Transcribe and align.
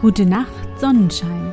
Gute 0.00 0.26
Nacht, 0.26 0.78
Sonnenschein. 0.78 1.52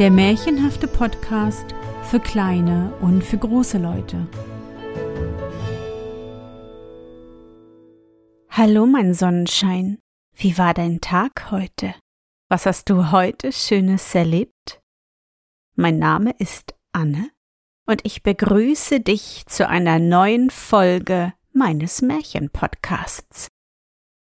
Der 0.00 0.10
märchenhafte 0.10 0.88
Podcast 0.88 1.64
für 2.02 2.18
kleine 2.18 2.92
und 3.00 3.22
für 3.22 3.38
große 3.38 3.78
Leute. 3.78 4.26
Hallo, 8.50 8.86
mein 8.86 9.14
Sonnenschein. 9.14 9.98
Wie 10.34 10.58
war 10.58 10.74
dein 10.74 11.00
Tag 11.00 11.52
heute? 11.52 11.94
Was 12.48 12.66
hast 12.66 12.90
du 12.90 13.12
heute 13.12 13.52
Schönes 13.52 14.12
erlebt? 14.12 14.80
Mein 15.76 16.00
Name 16.00 16.34
ist 16.38 16.74
Anne 16.90 17.30
und 17.86 18.00
ich 18.04 18.24
begrüße 18.24 18.98
dich 18.98 19.44
zu 19.46 19.68
einer 19.68 20.00
neuen 20.00 20.50
Folge 20.50 21.32
meines 21.52 22.02
Märchenpodcasts. 22.02 23.46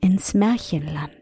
ins 0.00 0.34
Märchenland. 0.34 1.12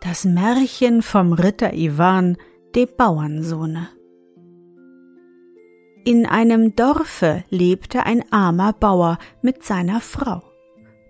Das 0.00 0.24
Märchen 0.24 1.02
vom 1.02 1.32
Ritter 1.32 1.74
Iwan, 1.74 2.36
dem 2.74 2.88
Bauernsohne. 2.96 3.88
In 6.04 6.24
einem 6.26 6.74
Dorfe 6.74 7.44
lebte 7.50 8.06
ein 8.06 8.24
armer 8.32 8.72
Bauer 8.72 9.18
mit 9.42 9.62
seiner 9.62 10.00
Frau. 10.00 10.42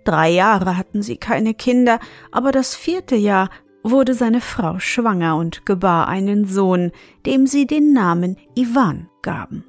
Drei 0.04 0.30
Jahre 0.30 0.76
hatten 0.76 1.02
sie 1.02 1.16
keine 1.16 1.54
Kinder, 1.54 2.00
aber 2.32 2.50
das 2.50 2.74
vierte 2.74 3.14
Jahr 3.14 3.50
wurde 3.82 4.14
seine 4.14 4.40
Frau 4.40 4.78
schwanger 4.78 5.36
und 5.36 5.64
gebar 5.64 6.08
einen 6.08 6.44
Sohn, 6.44 6.90
dem 7.26 7.46
sie 7.46 7.66
den 7.66 7.92
Namen 7.92 8.36
Iwan 8.56 9.08
gaben. 9.22 9.64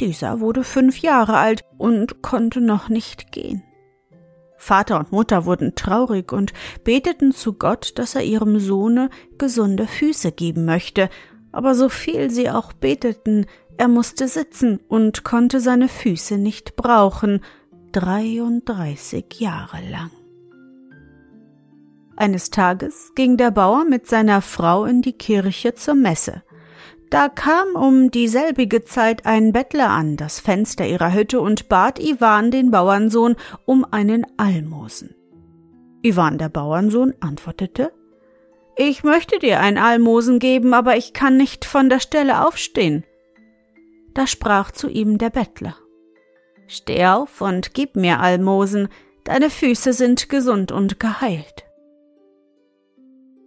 Dieser 0.00 0.40
wurde 0.40 0.62
fünf 0.64 0.98
Jahre 0.98 1.36
alt 1.36 1.62
und 1.78 2.22
konnte 2.22 2.60
noch 2.60 2.88
nicht 2.88 3.32
gehen. 3.32 3.62
Vater 4.58 4.98
und 4.98 5.12
Mutter 5.12 5.44
wurden 5.44 5.74
traurig 5.74 6.32
und 6.32 6.52
beteten 6.82 7.32
zu 7.32 7.54
Gott, 7.54 7.98
dass 7.98 8.14
er 8.14 8.24
ihrem 8.24 8.58
Sohne 8.58 9.10
gesunde 9.38 9.86
Füße 9.86 10.32
geben 10.32 10.64
möchte, 10.64 11.08
aber 11.52 11.74
so 11.74 11.88
viel 11.88 12.30
sie 12.30 12.50
auch 12.50 12.72
beteten, 12.72 13.46
er 13.78 13.88
musste 13.88 14.28
sitzen 14.28 14.80
und 14.88 15.24
konnte 15.24 15.60
seine 15.60 15.88
Füße 15.88 16.38
nicht 16.38 16.76
brauchen, 16.76 17.40
dreiunddreißig 17.92 19.26
Jahre 19.38 19.78
lang. 19.90 20.10
Eines 22.16 22.48
Tages 22.50 23.12
ging 23.14 23.36
der 23.36 23.50
Bauer 23.50 23.84
mit 23.84 24.06
seiner 24.06 24.40
Frau 24.40 24.86
in 24.86 25.02
die 25.02 25.12
Kirche 25.12 25.74
zur 25.74 25.94
Messe. 25.94 26.42
Da 27.10 27.28
kam 27.28 27.76
um 27.76 28.10
dieselbige 28.10 28.84
Zeit 28.84 29.26
ein 29.26 29.52
Bettler 29.52 29.90
an 29.90 30.16
das 30.16 30.40
Fenster 30.40 30.86
ihrer 30.86 31.12
Hütte 31.12 31.40
und 31.40 31.68
bat 31.68 32.00
Iwan 32.00 32.50
den 32.50 32.70
Bauernsohn 32.70 33.36
um 33.64 33.86
einen 33.90 34.26
Almosen. 34.36 35.14
Iwan 36.02 36.38
der 36.38 36.48
Bauernsohn 36.48 37.14
antwortete 37.20 37.92
Ich 38.76 39.04
möchte 39.04 39.38
dir 39.38 39.60
ein 39.60 39.78
Almosen 39.78 40.40
geben, 40.40 40.74
aber 40.74 40.96
ich 40.96 41.12
kann 41.12 41.36
nicht 41.36 41.64
von 41.64 41.88
der 41.88 42.00
Stelle 42.00 42.44
aufstehen. 42.44 43.04
Da 44.14 44.26
sprach 44.26 44.72
zu 44.72 44.88
ihm 44.88 45.18
der 45.18 45.30
Bettler 45.30 45.76
Steh 46.66 47.06
auf 47.06 47.40
und 47.40 47.74
gib 47.74 47.94
mir 47.94 48.18
Almosen, 48.18 48.88
deine 49.22 49.50
Füße 49.50 49.92
sind 49.92 50.28
gesund 50.28 50.72
und 50.72 50.98
geheilt. 50.98 51.65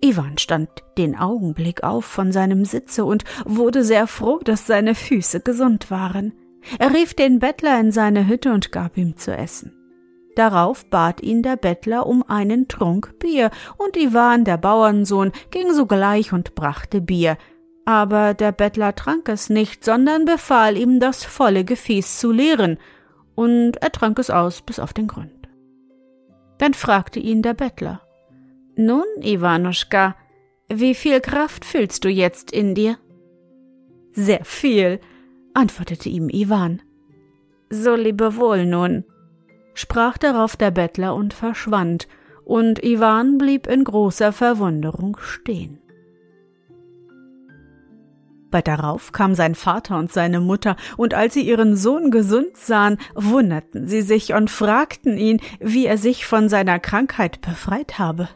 Iwan 0.02 0.38
stand 0.38 0.70
den 0.98 1.18
Augenblick 1.18 1.84
auf 1.84 2.06
von 2.06 2.32
seinem 2.32 2.64
Sitze 2.66 3.04
und 3.04 3.26
wurde 3.46 3.84
sehr 3.84 4.08
froh, 4.08 4.40
dass 4.44 4.66
seine 4.66 4.96
Füße 4.96 5.42
gesund 5.42 5.92
waren. 5.92 6.34
Er 6.78 6.94
rief 6.94 7.14
den 7.14 7.40
Bettler 7.40 7.80
in 7.80 7.92
seine 7.92 8.28
Hütte 8.28 8.54
und 8.54 8.72
gab 8.72 8.98
ihm 8.98 9.18
zu 9.18 9.36
essen. 9.36 9.74
Darauf 10.36 10.86
bat 10.86 11.22
ihn 11.22 11.44
der 11.44 11.58
Bettler 11.58 12.06
um 12.06 12.24
einen 12.24 12.68
Trunk 12.68 13.20
Bier, 13.20 13.52
und 13.78 13.98
Iwan, 13.98 14.46
der 14.46 14.58
Bauernsohn, 14.58 15.32
ging 15.52 15.74
sogleich 15.74 16.32
und 16.32 16.56
brachte 16.56 17.02
Bier. 17.02 17.38
Aber 17.84 18.34
der 18.34 18.52
Bettler 18.52 18.96
trank 18.96 19.28
es 19.28 19.50
nicht, 19.50 19.84
sondern 19.84 20.26
befahl 20.26 20.78
ihm, 20.78 21.00
das 21.00 21.26
volle 21.26 21.66
Gefäß 21.66 22.20
zu 22.20 22.32
leeren, 22.32 22.78
und 23.36 23.78
er 23.82 23.92
trank 23.92 24.20
es 24.20 24.30
aus 24.30 24.62
bis 24.62 24.80
auf 24.80 24.94
den 24.94 25.08
Grund. 25.08 25.50
Dann 26.58 26.74
fragte 26.74 27.20
ihn 27.20 27.42
der 27.42 27.54
Bettler 27.54 28.02
nun, 28.76 29.06
Iwanuschka, 29.22 30.16
wie 30.72 30.94
viel 30.94 31.20
Kraft 31.20 31.66
fühlst 31.66 32.04
du 32.06 32.10
jetzt 32.10 32.52
in 32.52 32.76
dir? 32.76 32.98
Sehr 34.14 34.46
viel, 34.46 35.00
antwortete 35.54 36.10
ihm 36.10 36.30
Iwan. 36.30 36.82
So 37.70 37.96
lebe 37.96 38.36
wohl 38.36 38.66
nun, 38.66 39.04
sprach 39.74 40.18
darauf 40.18 40.56
der 40.56 40.72
Bettler 40.72 41.16
und 41.16 41.34
verschwand, 41.34 42.08
und 42.46 42.84
Iwan 42.84 43.38
blieb 43.38 43.68
in 43.68 43.84
großer 43.84 44.32
Verwunderung 44.32 45.18
stehen. 45.20 45.80
Bald 48.50 48.68
darauf 48.68 49.12
kam 49.12 49.36
sein 49.36 49.54
Vater 49.54 49.98
und 49.98 50.12
seine 50.12 50.40
Mutter, 50.40 50.76
und 50.98 51.14
als 51.14 51.36
sie 51.36 51.48
ihren 51.48 51.76
Sohn 51.76 52.10
gesund 52.10 52.58
sahen, 52.58 52.98
wunderten 53.14 53.88
sie 53.88 54.02
sich 54.02 54.34
und 54.34 54.50
fragten 54.50 55.18
ihn, 55.18 55.40
wie 55.60 55.86
er 55.86 55.98
sich 55.98 56.26
von 56.26 56.50
seiner 56.50 56.80
Krankheit 56.80 57.42
befreit 57.42 58.00
habe. 58.00 58.28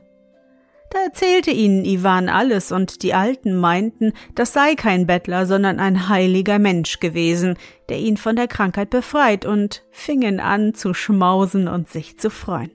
Da 0.93 0.99
erzählte 1.05 1.49
ihnen 1.49 1.85
Iwan 1.85 2.29
alles, 2.29 2.71
und 2.71 3.01
die 3.01 3.15
Alten 3.15 3.59
meinten, 3.59 4.13
das 4.35 4.53
sei 4.53 4.75
kein 4.75 5.07
Bettler, 5.07 5.47
sondern 5.47 5.79
ein 5.79 6.07
heiliger 6.07 6.59
Mensch 6.59 6.99
gewesen, 6.99 7.57
der 7.89 7.97
ihn 7.97 8.15
von 8.15 8.35
der 8.35 8.47
Krankheit 8.47 8.91
befreit, 8.91 9.43
und 9.43 9.83
fingen 9.89 10.39
an 10.39 10.75
zu 10.75 10.93
schmausen 10.93 11.67
und 11.67 11.89
sich 11.89 12.19
zu 12.19 12.29
freuen. 12.29 12.69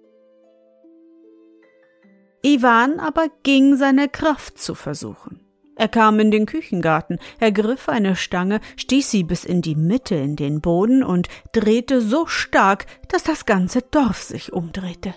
Iwan 2.42 2.98
aber 2.98 3.28
ging 3.44 3.76
seine 3.76 4.08
Kraft 4.08 4.58
zu 4.58 4.74
versuchen. 4.74 5.40
Er 5.76 5.86
kam 5.86 6.18
in 6.18 6.32
den 6.32 6.46
Küchengarten, 6.46 7.20
ergriff 7.38 7.88
eine 7.88 8.16
Stange, 8.16 8.58
stieß 8.74 9.12
sie 9.12 9.22
bis 9.22 9.44
in 9.44 9.62
die 9.62 9.76
Mitte 9.76 10.16
in 10.16 10.34
den 10.34 10.60
Boden 10.60 11.04
und 11.04 11.28
drehte 11.52 12.00
so 12.00 12.26
stark, 12.26 12.86
dass 13.06 13.22
das 13.22 13.46
ganze 13.46 13.82
Dorf 13.82 14.20
sich 14.20 14.52
umdrehte. 14.52 15.14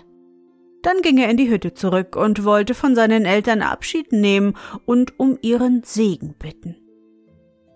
Dann 0.82 1.00
ging 1.00 1.18
er 1.18 1.30
in 1.30 1.36
die 1.36 1.48
Hütte 1.48 1.74
zurück 1.74 2.16
und 2.16 2.44
wollte 2.44 2.74
von 2.74 2.94
seinen 2.94 3.24
Eltern 3.24 3.62
Abschied 3.62 4.12
nehmen 4.12 4.54
und 4.84 5.18
um 5.18 5.38
ihren 5.40 5.82
Segen 5.84 6.34
bitten. 6.38 6.76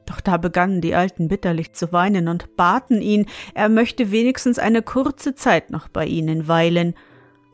Doch 0.06 0.20
da 0.20 0.36
begannen 0.36 0.80
die 0.80 0.94
Alten 0.94 1.28
bitterlich 1.28 1.72
zu 1.72 1.92
weinen 1.92 2.28
und 2.28 2.56
baten 2.56 3.00
ihn, 3.02 3.26
er 3.54 3.68
möchte 3.68 4.12
wenigstens 4.12 4.58
eine 4.58 4.82
kurze 4.82 5.34
Zeit 5.34 5.70
noch 5.70 5.88
bei 5.88 6.06
ihnen 6.06 6.48
weilen. 6.48 6.94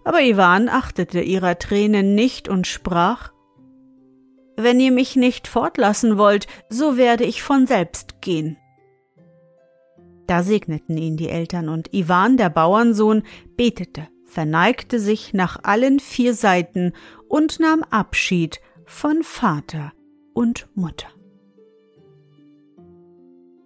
Aber 0.05 0.21
Iwan 0.23 0.69
achtete 0.69 1.21
ihrer 1.21 1.59
Tränen 1.59 2.15
nicht 2.15 2.49
und 2.49 2.67
sprach 2.67 3.33
Wenn 4.57 4.81
ihr 4.81 4.93
mich 4.93 5.17
nicht 5.17 5.49
fortlassen 5.49 6.19
wollt, 6.19 6.47
so 6.69 6.97
werde 6.97 7.25
ich 7.25 7.43
von 7.43 7.67
selbst 7.67 8.21
gehen. 8.21 8.59
Da 10.27 10.43
segneten 10.43 10.97
ihn 10.97 11.17
die 11.17 11.29
Eltern, 11.29 11.69
und 11.69 11.93
Iwan, 11.93 12.37
der 12.37 12.49
Bauernsohn, 12.49 13.23
betete 13.57 14.09
verneigte 14.33 14.99
sich 14.99 15.35
nach 15.35 15.61
allen 15.63 16.01
vier 16.01 16.33
Seiten 16.33 16.93
und 17.29 17.61
nahm 17.61 17.83
Abschied 17.91 18.61
von 18.87 19.23
Vater 19.23 19.93
und 20.33 20.69
Mutter. 20.75 21.09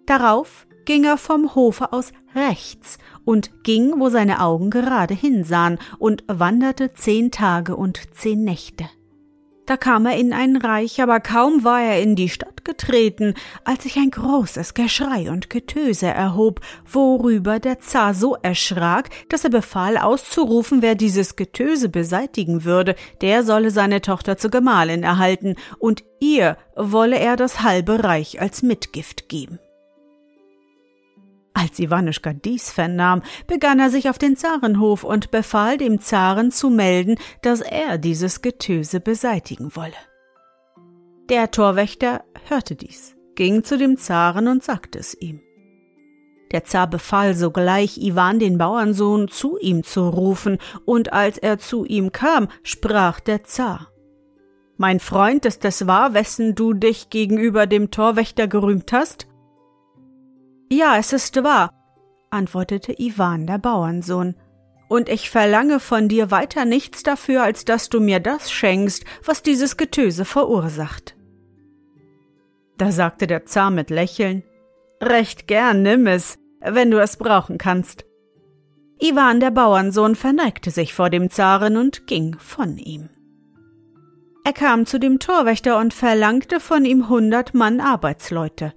Darauf 0.07 0.67
ging 0.85 1.05
er 1.05 1.19
vom 1.19 1.55
Hofe 1.55 1.93
aus 1.93 2.13
rechts 2.35 2.99
und 3.25 3.63
ging, 3.63 4.01
wo 4.01 4.09
seine 4.09 4.41
Augen 4.41 4.71
gerade 4.71 5.15
hinsahen, 5.15 5.79
und 5.99 6.25
wanderte 6.27 6.93
zehn 6.93 7.31
Tage 7.31 7.77
und 7.77 8.01
zehn 8.15 8.43
Nächte. 8.43 8.89
Da 9.67 9.77
kam 9.77 10.07
er 10.07 10.17
in 10.17 10.33
ein 10.33 10.57
Reich, 10.57 11.03
aber 11.03 11.19
kaum 11.19 11.65
war 11.65 11.83
er 11.83 12.01
in 12.01 12.15
die 12.15 12.29
Stadt 12.29 12.65
getreten, 12.65 13.35
als 13.65 13.83
sich 13.83 13.97
ein 13.97 14.13
großes 14.13 14.75
Geschrei 14.75 15.29
und 15.29 15.51
Getöse 15.51 16.07
erhob, 16.07 16.61
worüber 16.89 17.59
der 17.59 17.81
Zar 17.81 18.15
so 18.15 18.37
erschrak, 18.41 19.11
dass 19.29 19.43
er 19.43 19.51
befahl 19.51 19.99
auszurufen, 19.99 20.83
wer 20.83 20.95
dieses 20.95 21.35
Getöse 21.35 21.89
beseitigen 21.89 22.63
würde, 22.63 22.95
der 23.21 23.43
solle 23.43 23.73
seine 23.73 24.01
Tochter 24.01 24.39
zur 24.39 24.53
Gemahlin 24.53 25.03
erhalten, 25.03 25.57
und 25.79 26.05
ihr 26.21 26.57
wolle 26.77 27.19
er 27.19 27.35
das 27.37 27.63
halbe 27.63 28.05
Reich 28.05 28.41
als 28.41 28.63
Mitgift 28.63 29.29
geben. 29.29 29.59
Als 31.57 31.79
Iwanuschka 31.79 32.35
dies 32.35 32.71
vernahm, 32.71 33.23
begann 33.47 33.81
er 33.81 33.89
sich 33.89 34.11
auf 34.11 34.19
den 34.19 34.37
Zarenhof 34.37 35.05
und 35.05 35.31
befahl 35.31 35.79
dem 35.79 36.03
Zaren 36.03 36.51
zu 36.51 36.69
melden, 36.69 37.17
dass 37.41 37.63
er 37.63 37.97
dieses 37.97 38.43
Getöse 38.43 39.01
beseitigen 39.01 39.75
wolle. 39.75 39.95
Der 41.31 41.51
Torwächter 41.51 42.25
hörte 42.47 42.77
dies, 42.77 43.17
ging 43.37 43.65
zu 43.65 43.79
dem 43.79 43.97
Zaren 43.97 44.49
und 44.49 44.65
sagte 44.65 44.99
es 44.99 45.19
ihm. 45.19 45.41
Der 46.53 46.65
Zar 46.65 46.91
befahl 46.91 47.35
sogleich, 47.35 47.97
Iwan 47.97 48.39
den 48.39 48.59
Bauernsohn 48.59 49.29
zu 49.29 49.57
ihm 49.59 49.83
zu 49.83 50.11
rufen, 50.11 50.59
und 50.85 51.15
als 51.15 51.39
er 51.39 51.59
zu 51.59 51.87
ihm 51.87 52.13
kam, 52.13 52.49
sprach 52.65 53.19
der 53.19 53.45
Zar. 53.45 53.89
Mein 54.77 55.01
Freund, 55.01 55.47
ist 55.47 55.65
es 55.65 55.87
wahr, 55.87 56.13
wessen 56.13 56.55
du 56.55 56.75
dich 56.75 57.09
gegenüber 57.09 57.67
dem 57.67 57.91
Torwächter 57.91 58.47
gerühmt 58.47 58.93
hast? 58.93 59.27
Ja, 60.69 60.97
es 60.99 61.13
ist 61.13 61.43
wahr, 61.45 61.71
antwortete 62.31 62.93
Iwan, 62.99 63.47
der 63.47 63.59
Bauernsohn. 63.59 64.35
Und 64.89 65.09
ich 65.09 65.31
verlange 65.31 65.81
von 65.81 66.09
dir 66.09 66.31
weiter 66.31 66.65
nichts 66.65 67.03
dafür, 67.03 67.43
als 67.43 67.65
dass 67.65 67.89
du 67.89 68.01
mir 68.01 68.21
das 68.21 68.53
schenkst, 68.53 69.05
was 69.25 69.43
dieses 69.43 69.77
Getöse 69.77 70.25
verursacht. 70.25 71.17
Da 72.79 72.93
sagte 72.93 73.27
der 73.27 73.47
Zar 73.47 73.71
mit 73.71 73.91
Lächeln, 73.91 74.43
Recht 75.03 75.47
gern 75.47 75.83
nimm 75.83 76.07
es, 76.07 76.39
wenn 76.61 76.91
du 76.91 76.99
es 77.01 77.17
brauchen 77.17 77.59
kannst. 77.59 78.05
Iwan, 78.99 79.41
der 79.41 79.51
Bauernsohn, 79.51 80.15
verneigte 80.15 80.71
sich 80.71 80.95
vor 80.95 81.11
dem 81.11 81.31
Zaren 81.31 81.77
und 81.77 82.07
ging 82.07 82.37
von 82.39 82.79
ihm. 82.79 83.11
Er 84.45 84.53
kam 84.53 84.87
zu 84.87 84.99
dem 84.99 85.19
Torwächter 85.19 85.79
und 85.79 85.93
verlangte 85.93 86.61
von 86.61 86.85
ihm 86.85 87.09
hundert 87.09 87.53
Mann 87.53 87.81
Arbeitsleute. 87.81 88.73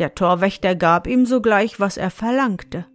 Der 0.00 0.14
Torwächter 0.14 0.74
gab 0.74 1.06
ihm 1.06 1.26
sogleich, 1.26 1.78
was 1.78 1.98
er 1.98 2.10
verlangte. 2.10 2.86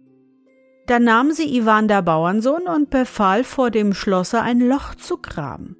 Da 0.86 0.98
nahm 0.98 1.32
sie 1.32 1.56
Iwan 1.56 1.88
der 1.88 2.02
Bauernsohn 2.02 2.66
und 2.66 2.90
befahl 2.90 3.44
vor 3.44 3.70
dem 3.70 3.94
Schlosse 3.94 4.42
ein 4.42 4.60
Loch 4.60 4.94
zu 4.96 5.16
graben. 5.16 5.76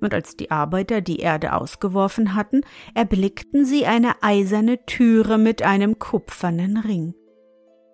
Und 0.00 0.14
als 0.14 0.36
die 0.36 0.50
Arbeiter 0.50 1.00
die 1.00 1.18
Erde 1.18 1.52
ausgeworfen 1.52 2.34
hatten, 2.34 2.62
erblickten 2.94 3.64
sie 3.64 3.86
eine 3.86 4.22
eiserne 4.22 4.84
Türe 4.86 5.36
mit 5.36 5.62
einem 5.62 5.98
kupfernen 5.98 6.76
Ring. 6.76 7.14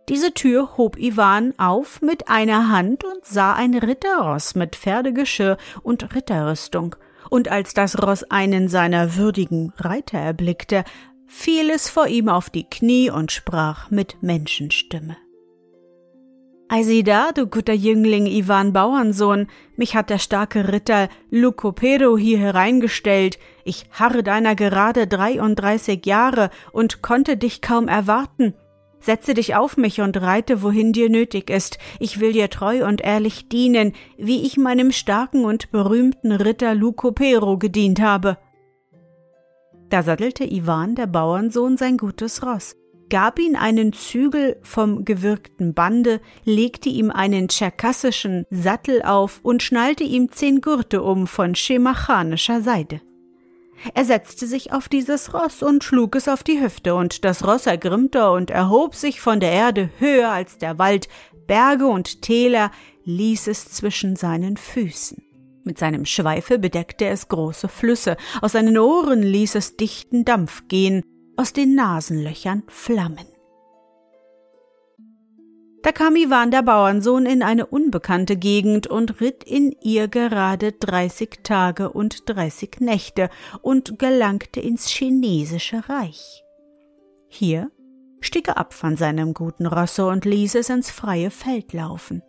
Diese 0.09 0.33
Tür 0.33 0.79
hob 0.79 0.99
Iwan 0.99 1.53
auf 1.59 2.01
mit 2.01 2.29
einer 2.29 2.71
Hand 2.71 3.05
und 3.05 3.25
sah 3.25 3.53
ein 3.53 3.75
Ritterross 3.75 4.55
mit 4.55 4.77
Pferdegeschirr 4.77 5.59
und 5.83 6.15
Ritterrüstung. 6.15 6.97
Und 7.29 7.51
als 7.51 7.75
das 7.75 8.03
Ross 8.03 8.25
einen 8.25 8.69
seiner 8.69 9.17
würdigen 9.17 9.75
Reiter 9.77 10.19
erblickte, 10.19 10.85
fiel 11.29 11.71
es 11.71 11.89
vor 11.89 12.09
ihm 12.09 12.29
auf 12.29 12.51
die 12.51 12.65
Knie 12.65 13.11
und 13.11 13.31
sprach 13.31 13.91
mit 13.91 14.17
Menschenstimme. 14.23 15.17
Ei 16.71 16.83
sieh 16.83 17.03
da, 17.03 17.33
du 17.33 17.47
guter 17.47 17.73
Jüngling 17.73 18.27
Iwan 18.27 18.73
Bauernsohn, 18.73 19.47
mich 19.77 19.95
hat 19.95 20.11
der 20.11 20.19
starke 20.19 20.71
Ritter 20.73 21.09
Lucopero 21.31 22.19
hier 22.19 22.39
hereingestellt, 22.39 23.39
ich 23.65 23.87
harre 23.93 24.23
deiner 24.23 24.55
gerade 24.55 25.07
dreiunddreißig 25.07 26.05
Jahre 26.05 26.51
und 26.73 27.01
konnte 27.01 27.37
dich 27.37 27.63
kaum 27.63 27.89
erwarten. 27.89 28.55
Setze 29.01 29.33
dich 29.33 29.55
auf 29.55 29.77
mich 29.77 30.01
und 30.01 30.21
reite, 30.21 30.63
wohin 30.63 30.93
dir 30.93 31.09
nötig 31.09 31.51
ist, 31.51 31.79
ich 32.01 32.21
will 32.21 32.33
dir 32.33 32.51
treu 32.51 32.87
und 32.87 33.01
ehrlich 33.01 33.49
dienen, 33.49 33.93
wie 34.17 34.43
ich 34.45 34.57
meinem 34.57 34.93
starken 34.93 35.45
und 35.45 35.71
berühmten 35.71 36.33
Ritter 36.33 36.75
Lucopero 36.75 37.59
gedient 37.59 38.01
habe. 38.01 38.39
Da 39.91 40.03
sattelte 40.03 40.45
Iwan, 40.45 40.95
der 40.95 41.07
Bauernsohn, 41.07 41.77
sein 41.79 41.97
gutes 41.97 42.43
Ross, 42.45 42.77
gab 43.09 43.39
ihn 43.39 43.57
einen 43.57 43.95
Zügel 43.95 44.57
vom 44.63 45.05
gewirkten 45.05 45.73
Bande, 45.73 46.21
legte 46.45 46.91
ihm 46.91 47.11
einen 47.11 47.49
tscherkassischen 47.49 48.45
Sattel 48.51 49.03
auf 49.03 49.41
und 49.43 49.63
schnallte 49.63 50.05
ihm 50.05 50.31
zehn 50.31 50.61
Gurte 50.61 51.03
um 51.03 51.27
von 51.27 51.55
schemachanischer 51.55 52.61
Seide. 52.61 53.01
Er 53.95 54.05
setzte 54.05 54.47
sich 54.47 54.73
auf 54.73 54.89
dieses 54.89 55.33
Ross 55.33 55.63
und 55.63 55.85
schlug 55.85 56.17
es 56.17 56.29
auf 56.29 56.43
die 56.43 56.61
Hüfte, 56.61 56.95
und 56.95 57.25
das 57.25 57.47
Ross 57.47 57.67
ergrimmte 57.67 58.31
und 58.31 58.51
erhob 58.51 58.95
sich 58.95 59.21
von 59.21 59.41
der 59.41 59.53
Erde 59.53 59.89
höher 59.99 60.31
als 60.31 60.59
der 60.59 60.79
Wald, 60.79 61.09
Berge 61.47 61.87
und 61.87 62.21
Täler 62.21 62.71
ließ 63.05 63.47
es 63.47 63.71
zwischen 63.71 64.17
seinen 64.17 64.57
Füßen. 64.57 65.28
Mit 65.65 65.79
seinem 65.79 66.05
Schweife 66.05 66.59
bedeckte 66.59 67.07
es 67.07 67.29
große 67.29 67.69
Flüsse, 67.69 68.17
aus 68.41 68.53
seinen 68.53 68.79
Ohren 68.79 69.23
ließ 69.23 69.55
es 69.55 69.77
dichten 69.77 70.25
Dampf 70.25 70.69
gehen, 70.69 71.03
aus 71.37 71.53
den 71.53 71.75
Nasenlöchern 71.75 72.63
Flammen. 72.69 73.27
Da 75.83 75.93
kam 75.93 76.17
Iwan 76.17 76.51
der 76.51 76.63
Bauernsohn 76.63 77.25
in 77.25 77.43
eine 77.43 77.67
unbekannte 77.67 78.37
Gegend 78.37 78.89
und 78.89 79.21
ritt 79.21 79.45
in 79.45 79.75
ihr 79.81 80.09
gerade 80.09 80.73
dreißig 80.73 81.41
Tage 81.45 81.91
und 81.91 82.29
dreißig 82.29 82.81
Nächte 82.81 83.31
und 83.63 83.99
gelangte 83.99 84.61
ins 84.61 84.89
chinesische 84.89 85.89
Reich. 85.89 86.43
Hier 87.29 87.71
stieg 88.21 88.49
er 88.49 88.59
ab 88.59 88.75
von 88.75 88.97
seinem 88.97 89.35
guten 89.35 89.67
Rosse 89.67 90.07
und 90.07 90.25
ließ 90.25 90.57
es 90.57 90.69
ins 90.69 90.91
freie 90.91 91.31
Feld 91.31 91.73
laufen. 91.73 92.23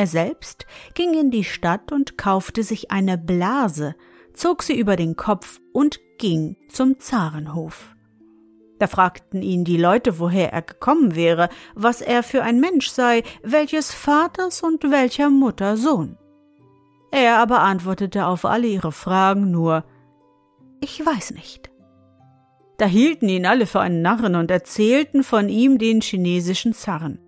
Er 0.00 0.06
selbst 0.06 0.64
ging 0.94 1.12
in 1.12 1.30
die 1.30 1.44
Stadt 1.44 1.92
und 1.92 2.16
kaufte 2.16 2.62
sich 2.62 2.90
eine 2.90 3.18
Blase, 3.18 3.94
zog 4.32 4.62
sie 4.62 4.78
über 4.78 4.96
den 4.96 5.14
Kopf 5.14 5.60
und 5.74 6.00
ging 6.16 6.56
zum 6.70 6.98
Zarenhof. 6.98 7.94
Da 8.78 8.86
fragten 8.86 9.42
ihn 9.42 9.62
die 9.62 9.76
Leute, 9.76 10.18
woher 10.18 10.54
er 10.54 10.62
gekommen 10.62 11.16
wäre, 11.16 11.50
was 11.74 12.00
er 12.00 12.22
für 12.22 12.42
ein 12.42 12.60
Mensch 12.60 12.88
sei, 12.88 13.24
welches 13.42 13.92
Vaters 13.92 14.62
und 14.62 14.90
welcher 14.90 15.28
Mutter 15.28 15.76
Sohn. 15.76 16.16
Er 17.10 17.36
aber 17.36 17.60
antwortete 17.60 18.24
auf 18.24 18.46
alle 18.46 18.68
ihre 18.68 18.92
Fragen 18.92 19.50
nur 19.50 19.84
Ich 20.80 21.04
weiß 21.04 21.32
nicht. 21.32 21.70
Da 22.78 22.86
hielten 22.86 23.28
ihn 23.28 23.44
alle 23.44 23.66
für 23.66 23.80
einen 23.80 24.00
Narren 24.00 24.34
und 24.34 24.50
erzählten 24.50 25.22
von 25.22 25.50
ihm 25.50 25.76
den 25.76 26.00
chinesischen 26.00 26.72
Zaren. 26.72 27.18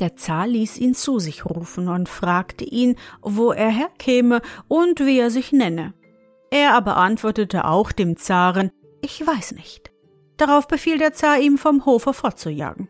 Der 0.00 0.16
Zar 0.16 0.46
ließ 0.46 0.78
ihn 0.78 0.94
zu 0.94 1.18
sich 1.18 1.44
rufen 1.44 1.88
und 1.88 2.08
fragte 2.08 2.64
ihn, 2.64 2.96
wo 3.22 3.52
er 3.52 3.70
herkäme 3.70 4.42
und 4.66 5.00
wie 5.00 5.18
er 5.18 5.30
sich 5.30 5.52
nenne. 5.52 5.94
Er 6.50 6.74
aber 6.74 6.96
antwortete 6.96 7.64
auch 7.64 7.92
dem 7.92 8.16
Zaren, 8.16 8.70
ich 9.02 9.24
weiß 9.24 9.52
nicht. 9.52 9.92
Darauf 10.36 10.66
befiel 10.66 10.98
der 10.98 11.12
Zar 11.12 11.38
ihm 11.38 11.58
vom 11.58 11.86
Hofe 11.86 12.12
fortzujagen. 12.12 12.88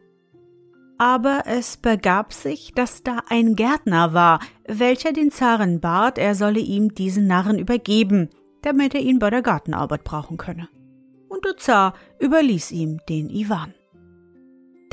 Aber 0.97 1.43
es 1.47 1.77
begab 1.77 2.33
sich, 2.33 2.73
dass 2.75 3.03
da 3.03 3.19
ein 3.29 3.57
Gärtner 3.57 4.15
war, 4.15 4.41
welcher 4.67 5.13
den 5.13 5.31
Zaren 5.31 5.81
bat, 5.81 6.19
er 6.19 6.35
solle 6.35 6.61
ihm 6.61 6.95
diesen 6.95 7.27
Narren 7.27 7.59
übergeben, 7.59 8.31
damit 8.63 8.95
er 8.95 9.01
ihn 9.01 9.19
bei 9.19 9.29
der 9.29 9.43
Gartenarbeit 9.43 10.05
brauchen 10.05 10.37
könne. 10.37 10.69
Und 11.29 11.45
der 11.45 11.57
Zar 11.57 11.95
überließ 12.21 12.71
ihm 12.71 13.01
den 13.09 13.29
Iwan. 13.29 13.75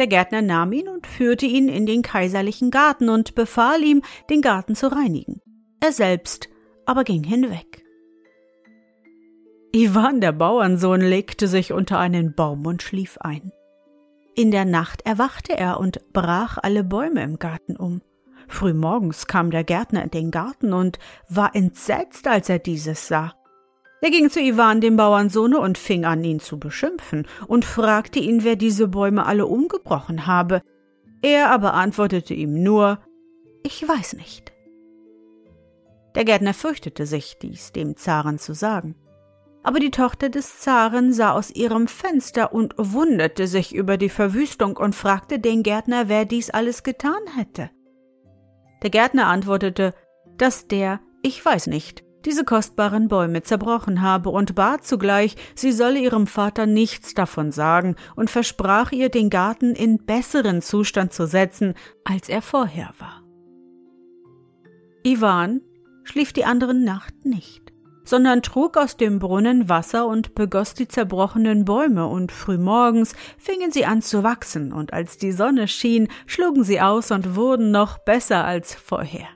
Der 0.01 0.07
Gärtner 0.07 0.41
nahm 0.41 0.71
ihn 0.73 0.87
und 0.87 1.05
führte 1.05 1.45
ihn 1.45 1.69
in 1.69 1.85
den 1.85 2.01
kaiserlichen 2.01 2.71
Garten 2.71 3.07
und 3.07 3.35
befahl 3.35 3.83
ihm, 3.83 4.01
den 4.31 4.41
Garten 4.41 4.73
zu 4.73 4.91
reinigen. 4.91 5.41
Er 5.79 5.91
selbst 5.91 6.49
aber 6.87 7.03
ging 7.03 7.23
hinweg. 7.23 7.85
Iwan, 9.71 10.19
der 10.19 10.31
Bauernsohn, 10.31 11.01
legte 11.01 11.47
sich 11.47 11.71
unter 11.71 11.99
einen 11.99 12.33
Baum 12.33 12.65
und 12.65 12.81
schlief 12.81 13.19
ein. 13.19 13.51
In 14.35 14.49
der 14.49 14.65
Nacht 14.65 15.03
erwachte 15.05 15.55
er 15.55 15.79
und 15.79 16.01
brach 16.13 16.57
alle 16.59 16.83
Bäume 16.83 17.21
im 17.21 17.37
Garten 17.37 17.77
um. 17.77 18.01
Frühmorgens 18.47 19.27
kam 19.27 19.51
der 19.51 19.63
Gärtner 19.63 20.01
in 20.01 20.09
den 20.09 20.31
Garten 20.31 20.73
und 20.73 20.97
war 21.29 21.55
entsetzt, 21.55 22.27
als 22.27 22.49
er 22.49 22.57
dieses 22.57 23.07
sah. 23.07 23.35
Er 24.03 24.09
ging 24.09 24.31
zu 24.31 24.41
Iwan, 24.41 24.81
dem 24.81 24.97
Bauernsohne, 24.97 25.59
und 25.59 25.77
fing 25.77 26.05
an, 26.05 26.23
ihn 26.23 26.39
zu 26.39 26.59
beschimpfen 26.59 27.27
und 27.47 27.65
fragte 27.65 28.19
ihn, 28.19 28.43
wer 28.43 28.55
diese 28.55 28.87
Bäume 28.87 29.27
alle 29.27 29.45
umgebrochen 29.45 30.25
habe. 30.25 30.63
Er 31.21 31.51
aber 31.51 31.75
antwortete 31.75 32.33
ihm 32.33 32.63
nur, 32.63 32.99
ich 33.63 33.87
weiß 33.87 34.13
nicht. 34.13 34.51
Der 36.15 36.25
Gärtner 36.25 36.55
fürchtete 36.55 37.05
sich, 37.05 37.37
dies 37.39 37.71
dem 37.73 37.95
Zaren 37.95 38.39
zu 38.39 38.53
sagen. 38.53 38.95
Aber 39.63 39.79
die 39.79 39.91
Tochter 39.91 40.29
des 40.29 40.59
Zaren 40.59 41.13
sah 41.13 41.33
aus 41.33 41.51
ihrem 41.51 41.87
Fenster 41.87 42.53
und 42.53 42.73
wunderte 42.77 43.45
sich 43.45 43.75
über 43.75 43.97
die 43.97 44.09
Verwüstung 44.09 44.77
und 44.77 44.95
fragte 44.95 45.37
den 45.37 45.61
Gärtner, 45.61 46.09
wer 46.09 46.25
dies 46.25 46.49
alles 46.49 46.81
getan 46.81 47.21
hätte. 47.37 47.69
Der 48.81 48.89
Gärtner 48.89 49.27
antwortete, 49.27 49.93
dass 50.37 50.67
der, 50.67 50.99
ich 51.21 51.45
weiß 51.45 51.67
nicht, 51.67 52.03
diese 52.25 52.43
kostbaren 52.45 53.07
Bäume 53.07 53.43
zerbrochen 53.43 54.01
habe 54.01 54.29
und 54.29 54.55
bat 54.55 54.85
zugleich, 54.85 55.35
sie 55.55 55.71
solle 55.71 55.99
ihrem 55.99 56.27
Vater 56.27 56.65
nichts 56.65 57.13
davon 57.13 57.51
sagen 57.51 57.95
und 58.15 58.29
versprach 58.29 58.91
ihr, 58.91 59.09
den 59.09 59.29
Garten 59.29 59.75
in 59.75 60.05
besseren 60.05 60.61
Zustand 60.61 61.13
zu 61.13 61.27
setzen, 61.27 61.73
als 62.03 62.29
er 62.29 62.41
vorher 62.41 62.93
war. 62.99 63.23
Iwan 65.03 65.61
schlief 66.03 66.33
die 66.33 66.45
andere 66.45 66.73
Nacht 66.73 67.25
nicht. 67.25 67.71
sondern 68.03 68.41
trug 68.41 68.77
aus 68.77 68.97
dem 68.97 69.19
Brunnen 69.19 69.69
Wasser 69.69 70.07
und 70.07 70.35
begoss 70.35 70.73
die 70.73 70.87
zerbrochenen 70.87 71.65
Bäume, 71.65 72.07
und 72.07 72.31
frühmorgens 72.31 73.13
fingen 73.37 73.71
sie 73.71 73.85
an 73.85 74.01
zu 74.01 74.23
wachsen, 74.23 74.73
und 74.73 74.91
als 74.91 75.17
die 75.17 75.31
Sonne 75.31 75.67
schien, 75.67 76.07
schlugen 76.25 76.63
sie 76.63 76.81
aus 76.81 77.11
und 77.11 77.35
wurden 77.35 77.71
noch 77.71 77.99
besser 77.99 78.43
als 78.43 78.73
vorher. 78.75 79.27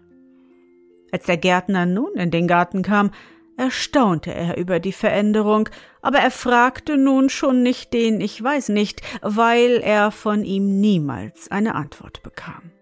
Als 1.16 1.28
der 1.28 1.38
Gärtner 1.38 1.86
nun 1.86 2.14
in 2.16 2.30
den 2.30 2.46
Garten 2.46 2.82
kam, 2.82 3.10
erstaunte 3.56 4.34
er 4.34 4.58
über 4.58 4.82
die 4.82 4.92
Veränderung, 4.92 5.70
aber 6.02 6.18
er 6.18 6.30
fragte 6.30 6.98
nun 6.98 7.30
schon 7.30 7.64
nicht 7.64 7.94
den 7.94 8.20
Ich 8.20 8.44
weiß 8.44 8.68
nicht, 8.68 9.02
weil 9.22 9.80
er 9.82 10.12
von 10.12 10.44
ihm 10.44 10.82
niemals 10.82 11.50
eine 11.50 11.76
Antwort 11.76 12.22
bekam. 12.22 12.74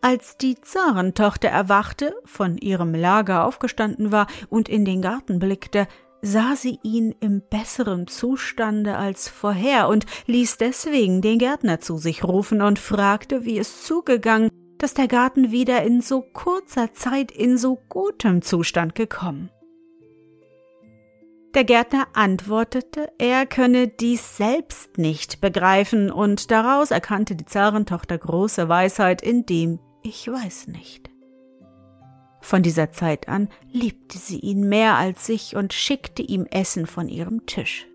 Als 0.00 0.36
die 0.36 0.60
Zarentochter 0.60 1.48
erwachte, 1.48 2.14
von 2.24 2.56
ihrem 2.56 2.94
Lager 2.94 3.46
aufgestanden 3.46 4.12
war 4.12 4.28
und 4.48 4.68
in 4.68 4.84
den 4.84 5.02
Garten 5.02 5.40
blickte, 5.40 5.88
sah 6.20 6.54
sie 6.54 6.78
ihn 6.84 7.16
im 7.18 7.42
besseren 7.50 8.06
Zustande 8.06 8.96
als 8.96 9.28
vorher 9.28 9.88
und 9.88 10.06
ließ 10.26 10.56
deswegen 10.58 11.20
den 11.20 11.40
Gärtner 11.40 11.80
zu 11.80 11.98
sich 11.98 12.22
rufen 12.22 12.62
und 12.62 12.78
fragte, 12.78 13.44
wie 13.44 13.58
es 13.58 13.82
zugegangen, 13.82 14.50
dass 14.82 14.94
der 14.94 15.06
Garten 15.06 15.52
wieder 15.52 15.84
in 15.84 16.00
so 16.00 16.22
kurzer 16.22 16.92
Zeit 16.92 17.30
in 17.30 17.56
so 17.56 17.78
gutem 17.88 18.42
Zustand 18.42 18.96
gekommen. 18.96 19.48
Der 21.54 21.62
Gärtner 21.62 22.08
antwortete, 22.14 23.12
er 23.18 23.46
könne 23.46 23.86
dies 23.86 24.36
selbst 24.36 24.98
nicht 24.98 25.40
begreifen, 25.40 26.10
und 26.10 26.50
daraus 26.50 26.90
erkannte 26.90 27.36
die 27.36 27.44
Zarentochter 27.44 28.18
große 28.18 28.68
Weisheit 28.68 29.22
in 29.22 29.46
dem 29.46 29.78
ich 30.02 30.26
weiß 30.26 30.66
nicht. 30.66 31.10
Von 32.40 32.64
dieser 32.64 32.90
Zeit 32.90 33.28
an 33.28 33.48
liebte 33.70 34.18
sie 34.18 34.40
ihn 34.40 34.68
mehr 34.68 34.96
als 34.96 35.26
sich 35.26 35.54
und 35.54 35.72
schickte 35.72 36.22
ihm 36.22 36.44
Essen 36.46 36.86
von 36.86 37.08
ihrem 37.08 37.46
Tisch. 37.46 37.86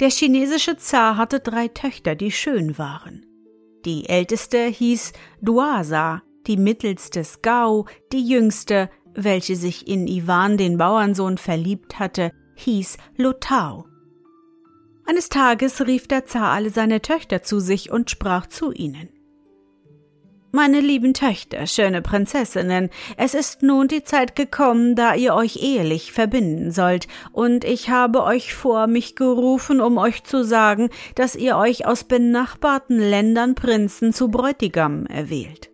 Der 0.00 0.10
chinesische 0.10 0.76
Zar 0.78 1.16
hatte 1.16 1.38
drei 1.38 1.68
Töchter, 1.68 2.16
die 2.16 2.32
schön 2.32 2.76
waren. 2.76 3.24
Die 3.86 4.08
älteste 4.08 4.66
hieß 4.66 5.12
Duasa, 5.40 6.22
die 6.48 6.56
mittelste 6.56 7.22
Skau, 7.22 7.86
die 8.12 8.26
jüngste, 8.26 8.90
welche 9.14 9.54
sich 9.54 9.86
in 9.86 10.08
Iwan, 10.08 10.56
den 10.56 10.76
Bauernsohn, 10.76 11.38
verliebt 11.38 12.00
hatte, 12.00 12.32
hieß 12.56 12.98
Lotao. 13.16 13.86
Eines 15.06 15.28
Tages 15.28 15.86
rief 15.86 16.08
der 16.08 16.26
Zar 16.26 16.50
alle 16.50 16.70
seine 16.70 17.00
Töchter 17.00 17.44
zu 17.44 17.60
sich 17.60 17.92
und 17.92 18.10
sprach 18.10 18.48
zu 18.48 18.72
ihnen. 18.72 19.08
Meine 20.52 20.80
lieben 20.80 21.12
Töchter, 21.12 21.66
schöne 21.66 22.00
Prinzessinnen, 22.02 22.90
es 23.16 23.34
ist 23.34 23.62
nun 23.62 23.88
die 23.88 24.04
Zeit 24.04 24.36
gekommen, 24.36 24.94
da 24.94 25.14
ihr 25.14 25.34
euch 25.34 25.56
ehelich 25.56 26.12
verbinden 26.12 26.70
sollt, 26.70 27.08
und 27.32 27.64
ich 27.64 27.90
habe 27.90 28.22
euch 28.22 28.54
vor 28.54 28.86
mich 28.86 29.16
gerufen, 29.16 29.80
um 29.80 29.98
euch 29.98 30.24
zu 30.24 30.44
sagen, 30.44 30.88
dass 31.14 31.36
ihr 31.36 31.56
euch 31.56 31.86
aus 31.86 32.04
benachbarten 32.04 32.98
Ländern 32.98 33.54
Prinzen 33.54 34.12
zu 34.12 34.28
Bräutigam 34.28 35.06
erwählt. 35.06 35.70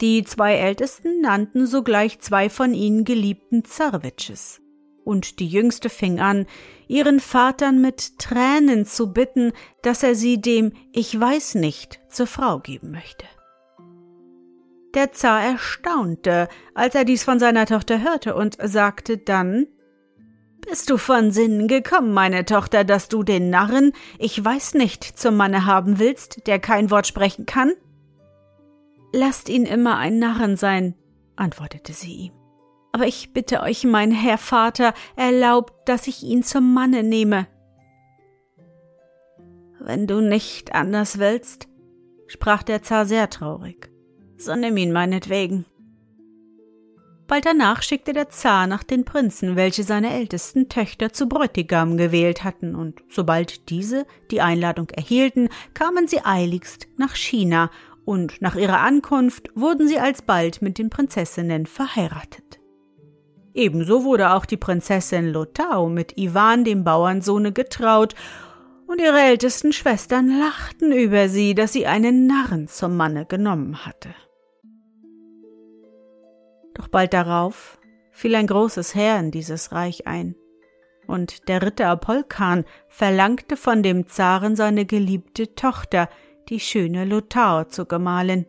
Die 0.00 0.24
zwei 0.24 0.56
Ältesten 0.56 1.20
nannten 1.20 1.66
sogleich 1.66 2.18
zwei 2.18 2.50
von 2.50 2.74
ihnen 2.74 3.04
geliebten 3.04 3.64
Zarwitsches. 3.64 4.60
Und 5.04 5.38
die 5.38 5.48
Jüngste 5.48 5.88
fing 5.88 6.18
an, 6.18 6.46
ihren 6.88 7.20
Vater 7.20 7.72
mit 7.72 8.18
Tränen 8.18 8.86
zu 8.86 9.12
bitten, 9.12 9.52
dass 9.82 10.02
er 10.02 10.14
sie 10.14 10.40
dem 10.40 10.72
Ich 10.92 11.18
weiß 11.18 11.54
nicht 11.54 12.00
zur 12.08 12.26
Frau 12.26 12.58
geben 12.58 12.90
möchte. 12.90 13.26
Der 14.94 15.10
Zar 15.10 15.42
erstaunte, 15.42 16.48
als 16.72 16.94
er 16.94 17.04
dies 17.04 17.24
von 17.24 17.40
seiner 17.40 17.66
Tochter 17.66 18.00
hörte, 18.00 18.36
und 18.36 18.56
sagte 18.62 19.18
dann 19.18 19.66
Bist 20.68 20.88
du 20.88 20.98
von 20.98 21.32
Sinnen 21.32 21.66
gekommen, 21.66 22.12
meine 22.12 22.44
Tochter, 22.44 22.84
dass 22.84 23.08
du 23.08 23.24
den 23.24 23.50
Narren, 23.50 23.92
ich 24.18 24.42
weiß 24.42 24.74
nicht, 24.74 25.02
zum 25.02 25.36
Manne 25.36 25.66
haben 25.66 25.98
willst, 25.98 26.46
der 26.46 26.60
kein 26.60 26.92
Wort 26.92 27.08
sprechen 27.08 27.44
kann? 27.44 27.72
Lasst 29.12 29.48
ihn 29.48 29.64
immer 29.64 29.96
ein 29.98 30.20
Narren 30.20 30.56
sein, 30.56 30.94
antwortete 31.34 31.92
sie 31.92 32.12
ihm. 32.12 32.32
Aber 32.92 33.06
ich 33.08 33.32
bitte 33.32 33.60
euch, 33.62 33.82
mein 33.82 34.12
Herr 34.12 34.38
Vater, 34.38 34.94
erlaubt, 35.16 35.88
dass 35.88 36.06
ich 36.06 36.22
ihn 36.22 36.44
zum 36.44 36.72
Manne 36.72 37.02
nehme. 37.02 37.48
Wenn 39.80 40.06
du 40.06 40.20
nicht 40.20 40.72
anders 40.72 41.18
willst, 41.18 41.66
sprach 42.28 42.62
der 42.62 42.82
Zar 42.82 43.04
sehr 43.04 43.28
traurig, 43.28 43.90
so 44.36 44.54
nimm 44.56 44.76
ihn 44.76 44.92
meinetwegen. 44.92 45.64
Bald 47.26 47.46
danach 47.46 47.82
schickte 47.82 48.12
der 48.12 48.28
Zar 48.28 48.66
nach 48.66 48.82
den 48.82 49.04
Prinzen, 49.04 49.56
welche 49.56 49.82
seine 49.82 50.12
ältesten 50.12 50.68
Töchter 50.68 51.12
zu 51.12 51.26
Bräutigam 51.26 51.96
gewählt 51.96 52.44
hatten, 52.44 52.74
und 52.74 53.02
sobald 53.08 53.70
diese 53.70 54.06
die 54.30 54.42
Einladung 54.42 54.90
erhielten, 54.90 55.48
kamen 55.72 56.06
sie 56.06 56.24
eiligst 56.24 56.88
nach 56.98 57.16
China, 57.16 57.70
und 58.04 58.42
nach 58.42 58.54
ihrer 58.56 58.80
Ankunft 58.80 59.48
wurden 59.54 59.88
sie 59.88 59.98
alsbald 59.98 60.60
mit 60.60 60.76
den 60.76 60.90
Prinzessinnen 60.90 61.64
verheiratet. 61.64 62.60
Ebenso 63.54 64.04
wurde 64.04 64.34
auch 64.34 64.44
die 64.44 64.56
Prinzessin 64.56 65.28
Lotau 65.32 65.88
mit 65.88 66.18
Iwan, 66.18 66.64
dem 66.64 66.84
Bauernsohne, 66.84 67.52
getraut, 67.52 68.14
und 68.94 69.00
ihre 69.00 69.22
ältesten 69.22 69.72
Schwestern 69.72 70.38
lachten 70.38 70.92
über 70.92 71.28
sie, 71.28 71.56
dass 71.56 71.72
sie 71.72 71.84
einen 71.84 72.28
Narren 72.28 72.68
zum 72.68 72.96
Manne 72.96 73.26
genommen 73.26 73.84
hatte. 73.84 74.14
Doch 76.74 76.86
bald 76.86 77.12
darauf 77.12 77.78
fiel 78.12 78.36
ein 78.36 78.46
großes 78.46 78.94
Heer 78.94 79.18
in 79.18 79.32
dieses 79.32 79.72
Reich 79.72 80.06
ein, 80.06 80.36
und 81.08 81.48
der 81.48 81.62
Ritter 81.62 81.88
Apolkan 81.88 82.64
verlangte 82.86 83.56
von 83.56 83.82
dem 83.82 84.06
Zaren 84.06 84.54
seine 84.54 84.84
geliebte 84.84 85.56
Tochter, 85.56 86.08
die 86.48 86.60
schöne 86.60 87.04
Lothar, 87.04 87.68
zu 87.68 87.86
Gemahlin. 87.86 88.46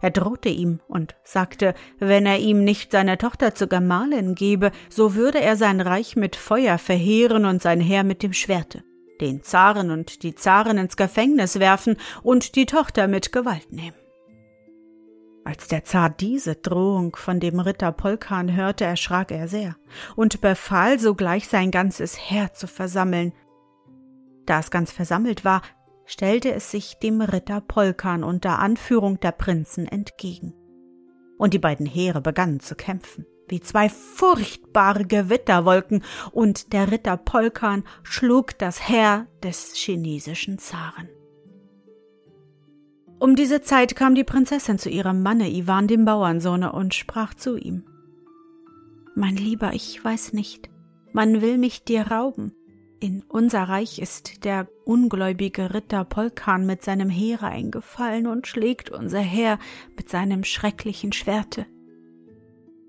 Er 0.00 0.10
drohte 0.10 0.48
ihm 0.48 0.80
und 0.88 1.14
sagte, 1.22 1.74
wenn 2.00 2.26
er 2.26 2.38
ihm 2.38 2.64
nicht 2.64 2.90
seine 2.90 3.16
Tochter 3.16 3.54
zur 3.54 3.68
Gemahlin 3.68 4.34
gebe, 4.34 4.72
so 4.88 5.14
würde 5.14 5.40
er 5.40 5.54
sein 5.54 5.80
Reich 5.80 6.16
mit 6.16 6.34
Feuer 6.34 6.78
verheeren 6.78 7.44
und 7.44 7.62
sein 7.62 7.80
Heer 7.80 8.02
mit 8.02 8.24
dem 8.24 8.32
Schwerte, 8.32 8.82
den 9.20 9.42
Zaren 9.42 9.90
und 9.90 10.22
die 10.22 10.34
Zaren 10.34 10.78
ins 10.78 10.96
Gefängnis 10.96 11.58
werfen 11.58 11.96
und 12.22 12.54
die 12.54 12.66
Tochter 12.66 13.08
mit 13.08 13.32
Gewalt 13.32 13.72
nehmen. 13.72 13.96
Als 15.44 15.66
der 15.66 15.82
Zar 15.84 16.10
diese 16.10 16.56
Drohung 16.56 17.16
von 17.16 17.40
dem 17.40 17.58
Ritter 17.58 17.90
Polkan 17.90 18.54
hörte, 18.54 18.84
erschrak 18.84 19.30
er 19.30 19.48
sehr 19.48 19.76
und 20.14 20.42
befahl 20.42 20.98
sogleich 20.98 21.48
sein 21.48 21.70
ganzes 21.70 22.18
Heer 22.18 22.52
zu 22.52 22.66
versammeln. 22.66 23.32
Da 24.44 24.60
es 24.60 24.70
ganz 24.70 24.92
versammelt 24.92 25.46
war, 25.46 25.62
stellte 26.04 26.52
es 26.52 26.70
sich 26.70 26.98
dem 26.98 27.22
Ritter 27.22 27.62
Polkan 27.62 28.24
unter 28.24 28.58
Anführung 28.58 29.20
der 29.20 29.32
Prinzen 29.32 29.86
entgegen. 29.86 30.52
Und 31.38 31.54
die 31.54 31.58
beiden 31.58 31.86
Heere 31.86 32.20
begannen 32.20 32.60
zu 32.60 32.74
kämpfen, 32.74 33.24
wie 33.48 33.60
zwei 33.60 33.88
furchtbare 33.88 35.04
Gewitterwolken, 35.04 36.02
und 36.32 36.72
der 36.72 36.90
Ritter 36.90 37.16
Polkan 37.16 37.84
schlug 38.02 38.58
das 38.58 38.88
Heer 38.88 39.26
des 39.42 39.74
chinesischen 39.74 40.58
Zaren. 40.58 41.08
Um 43.20 43.34
diese 43.34 43.62
Zeit 43.62 43.96
kam 43.96 44.14
die 44.14 44.24
Prinzessin 44.24 44.78
zu 44.78 44.88
ihrem 44.88 45.22
Manne 45.22 45.50
Iwan, 45.50 45.88
dem 45.88 46.04
Bauernsohne, 46.04 46.72
und 46.72 46.94
sprach 46.94 47.34
zu 47.34 47.56
ihm 47.56 47.84
Mein 49.16 49.36
Lieber, 49.36 49.72
ich 49.72 50.04
weiß 50.04 50.32
nicht, 50.32 50.70
man 51.12 51.40
will 51.40 51.58
mich 51.58 51.82
dir 51.82 52.02
rauben. 52.08 52.52
In 53.00 53.22
unser 53.28 53.64
Reich 53.64 54.00
ist 54.00 54.44
der 54.44 54.68
ungläubige 54.84 55.72
Ritter 55.72 56.04
Polkan 56.04 56.66
mit 56.66 56.82
seinem 56.82 57.10
Heere 57.10 57.46
eingefallen 57.46 58.26
und 58.26 58.46
schlägt 58.46 58.90
unser 58.90 59.20
Heer 59.20 59.58
mit 59.96 60.08
seinem 60.08 60.42
schrecklichen 60.44 61.12
Schwerte. 61.12 61.66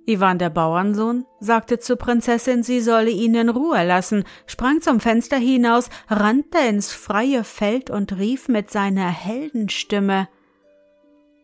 Iwan 0.09 0.39
der 0.39 0.49
Bauernsohn 0.49 1.25
sagte 1.39 1.77
zur 1.77 1.97
Prinzessin, 1.97 2.63
sie 2.63 2.81
solle 2.81 3.11
ihn 3.11 3.35
in 3.35 3.49
Ruhe 3.49 3.85
lassen, 3.85 4.23
sprang 4.47 4.81
zum 4.81 4.99
Fenster 4.99 5.37
hinaus, 5.37 5.89
rannte 6.07 6.57
ins 6.57 6.91
freie 6.91 7.43
Feld 7.43 7.91
und 7.91 8.17
rief 8.17 8.47
mit 8.47 8.71
seiner 8.71 9.07
Heldenstimme 9.07 10.27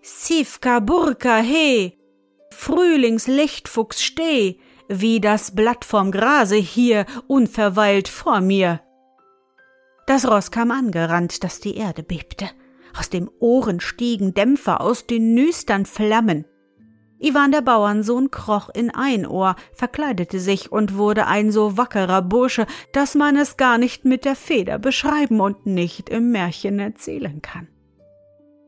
Sivka 0.01 0.79
Burka 0.79 1.37
he! 1.37 1.97
Frühlingslichtfuchs 2.51 4.03
steh! 4.03 4.57
Wie 4.87 5.19
das 5.19 5.55
Blatt 5.55 5.85
vom 5.85 6.11
Grase 6.11 6.57
hier 6.57 7.05
unverweilt 7.27 8.07
vor 8.07 8.41
mir! 8.41 8.81
Das 10.07 10.27
Ross 10.27 10.51
kam 10.51 10.71
angerannt, 10.71 11.43
dass 11.43 11.59
die 11.59 11.77
Erde 11.77 12.03
bebte. 12.03 12.49
Aus 12.97 13.09
dem 13.09 13.29
Ohren 13.39 13.79
stiegen 13.79 14.33
Dämpfer, 14.33 14.81
aus 14.81 15.07
den 15.07 15.33
Nüstern 15.33 15.85
Flammen. 15.85 16.45
Iwan 17.19 17.51
der 17.51 17.61
Bauernsohn 17.61 18.29
kroch 18.29 18.69
in 18.73 18.89
ein 18.89 19.25
Ohr, 19.25 19.55
verkleidete 19.73 20.39
sich 20.39 20.71
und 20.71 20.95
wurde 20.95 21.27
ein 21.27 21.51
so 21.51 21.77
wackerer 21.77 22.21
Bursche, 22.21 22.67
dass 22.91 23.15
man 23.15 23.37
es 23.37 23.57
gar 23.57 23.77
nicht 23.77 24.05
mit 24.05 24.25
der 24.25 24.35
Feder 24.35 24.79
beschreiben 24.79 25.39
und 25.39 25.65
nicht 25.65 26.09
im 26.09 26.31
Märchen 26.31 26.79
erzählen 26.79 27.41
kann. 27.41 27.67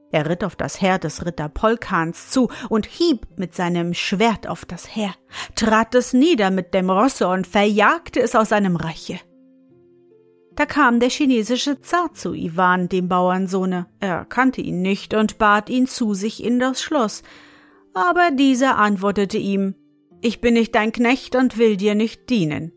Er 0.09 0.29
ritt 0.29 0.43
auf 0.45 0.55
das 0.55 0.81
Heer 0.81 0.99
des 0.99 1.25
Ritter 1.25 1.49
Polkans 1.49 2.29
zu 2.29 2.49
und 2.69 2.85
hieb 2.85 3.27
mit 3.35 3.53
seinem 3.53 3.93
Schwert 3.93 4.47
auf 4.47 4.63
das 4.63 4.95
Heer, 4.95 5.13
trat 5.55 5.93
es 5.95 6.13
nieder 6.13 6.49
mit 6.49 6.73
dem 6.73 6.89
Rosse 6.89 7.27
und 7.27 7.45
verjagte 7.45 8.21
es 8.21 8.33
aus 8.33 8.49
seinem 8.49 8.77
Reiche. 8.77 9.19
Da 10.55 10.65
kam 10.65 10.99
der 10.99 11.09
chinesische 11.09 11.81
Zar 11.81 12.13
zu 12.13 12.33
Iwan, 12.33 12.89
dem 12.89 13.09
Bauernsohne. 13.09 13.85
Er 13.99 14.25
kannte 14.25 14.61
ihn 14.61 14.81
nicht 14.81 15.13
und 15.13 15.37
bat 15.37 15.69
ihn 15.69 15.87
zu 15.87 16.15
sich 16.15 16.43
in 16.43 16.57
das 16.57 16.81
Schloss. 16.81 17.21
Aber 17.97 18.29
dieser 18.29 18.77
antwortete 18.77 19.39
ihm, 19.39 19.73
Ich 20.21 20.39
bin 20.39 20.53
nicht 20.53 20.75
dein 20.75 20.91
Knecht 20.91 21.35
und 21.35 21.57
will 21.57 21.77
dir 21.77 21.95
nicht 21.95 22.29
dienen. 22.29 22.71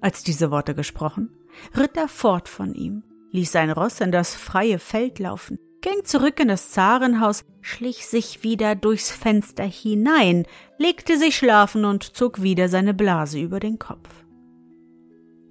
Als 0.00 0.22
diese 0.22 0.50
Worte 0.50 0.74
gesprochen, 0.74 1.28
ritt 1.76 1.98
er 1.98 2.08
fort 2.08 2.48
von 2.48 2.74
ihm, 2.74 3.02
ließ 3.32 3.52
sein 3.52 3.70
Ross 3.70 4.00
in 4.00 4.12
das 4.12 4.34
freie 4.34 4.78
Feld 4.78 5.18
laufen, 5.18 5.58
ging 5.82 6.02
zurück 6.04 6.40
in 6.40 6.48
das 6.48 6.70
Zarenhaus, 6.70 7.44
schlich 7.60 8.06
sich 8.06 8.42
wieder 8.42 8.74
durchs 8.74 9.10
Fenster 9.10 9.64
hinein, 9.64 10.46
legte 10.78 11.18
sich 11.18 11.36
schlafen 11.36 11.84
und 11.84 12.16
zog 12.16 12.40
wieder 12.40 12.70
seine 12.70 12.94
Blase 12.94 13.38
über 13.38 13.60
den 13.60 13.78
Kopf. 13.78 14.08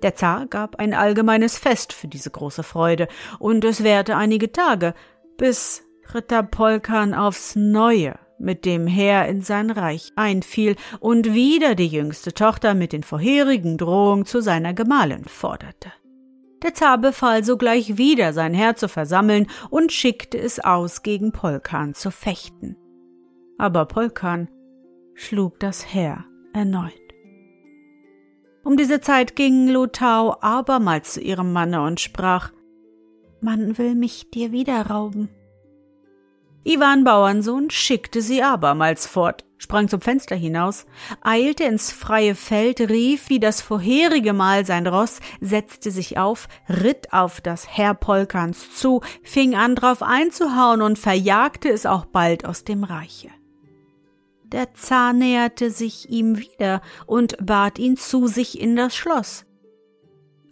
Der 0.02 0.16
Zar 0.16 0.48
gab 0.48 0.78
ein 0.78 0.96
allgemeines 0.96 1.60
Fest 1.60 1.94
für 1.94 2.08
diese 2.08 2.32
große 2.32 2.64
Freude, 2.64 3.10
und 3.38 3.64
es 3.64 3.84
währte 3.84 4.16
einige 4.16 4.52
Tage, 4.52 4.96
bis 5.38 5.84
Ritter 6.16 6.42
Polkan 6.42 7.14
aufs 7.14 7.56
Neue 7.56 8.18
mit 8.38 8.65
dem 8.65 8.88
Heer 8.88 9.27
in 9.27 9.42
sein 9.42 9.72
Reich 9.72 10.12
einfiel 10.15 10.75
und 11.00 11.34
wieder 11.34 11.75
die 11.75 11.88
jüngste 11.88 12.34
Tochter 12.34 12.74
mit 12.74 12.94
den 12.94 13.04
vorherigen 13.04 13.77
Drohungen 13.77 14.25
zu 14.25 14.42
seiner 14.42 14.74
Gemahlin 14.74 15.25
forderte. 15.25 15.92
Der 16.63 16.74
Zar 16.74 16.98
befahl 16.98 17.44
sogleich 17.44 17.98
wieder 17.98 18.34
sein 18.34 18.54
Heer 18.54 18.75
zu 18.75 18.88
versammeln 18.88 19.48
und 19.70 19.92
schickte 19.92 20.38
es 20.38 20.60
aus, 20.60 21.04
gegen 21.04 21.32
Polkan 21.32 21.94
zu 21.94 22.12
fechten. 22.12 22.75
Aber 23.58 23.86
Polkan 23.86 24.50
schlug 25.13 25.60
das 25.60 25.94
Heer 25.94 26.25
erneut. 26.54 26.94
Um 28.63 28.77
diese 28.77 29.00
Zeit 29.00 29.36
ging 29.36 29.68
Lotau 29.68 30.38
abermals 30.42 31.13
zu 31.13 31.22
ihrem 31.22 31.54
Manne 31.54 31.84
und 31.84 32.00
sprach 32.00 32.51
Man 33.42 33.77
will 33.77 33.94
mich 33.94 34.32
dir 34.32 34.51
wieder 34.51 34.88
rauben. 34.88 35.30
Iwan 36.68 37.04
Bauernsohn 37.04 37.70
schickte 37.70 38.24
sie 38.24 38.42
abermals 38.42 39.06
fort, 39.06 39.46
sprang 39.60 39.88
zum 39.88 40.02
Fenster 40.02 40.36
hinaus, 40.36 40.88
eilte 41.22 41.64
ins 41.64 41.92
freie 41.92 42.34
Feld, 42.34 42.82
rief 42.82 43.30
wie 43.30 43.40
das 43.40 43.62
vorherige 43.62 44.34
Mal 44.34 44.66
sein 44.66 44.88
Ross, 44.88 45.20
setzte 45.40 45.92
sich 45.92 46.18
auf, 46.18 46.48
ritt 46.68 47.14
auf 47.14 47.40
das 47.40 47.68
Herr 47.68 47.94
Polkans 47.94 48.76
zu, 48.76 49.02
fing 49.22 49.54
an 49.54 49.76
drauf 49.76 50.02
einzuhauen 50.02 50.82
und 50.82 50.98
verjagte 50.98 51.70
es 51.70 51.86
auch 51.86 52.06
bald 52.06 52.46
aus 52.46 52.64
dem 52.64 52.84
Reiche. 52.84 53.30
Der 54.46 54.74
Zar 54.74 55.14
näherte 55.14 55.70
sich 55.70 56.10
ihm 56.10 56.40
wieder 56.40 56.82
und 57.06 57.38
bat 57.46 57.78
ihn 57.78 57.96
zu 57.96 58.26
sich 58.26 58.60
in 58.60 58.76
das 58.76 58.96
Schloss. 58.96 59.46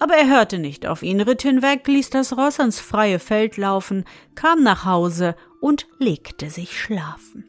Aber 0.04 0.16
er 0.16 0.28
hörte 0.28 0.60
nicht 0.60 0.86
auf 0.86 1.02
ihn, 1.02 1.22
ritt 1.22 1.44
hinweg, 1.44 1.88
ließ 1.88 2.10
das 2.10 2.36
Ross 2.36 2.60
ans 2.60 2.82
freie 2.82 3.20
Feld 3.20 3.56
laufen, 3.56 4.04
kam 4.36 4.62
nach 4.62 4.84
Hause 4.84 5.34
und 5.62 5.88
legte 5.98 6.50
sich 6.50 6.78
schlafen. 6.78 7.46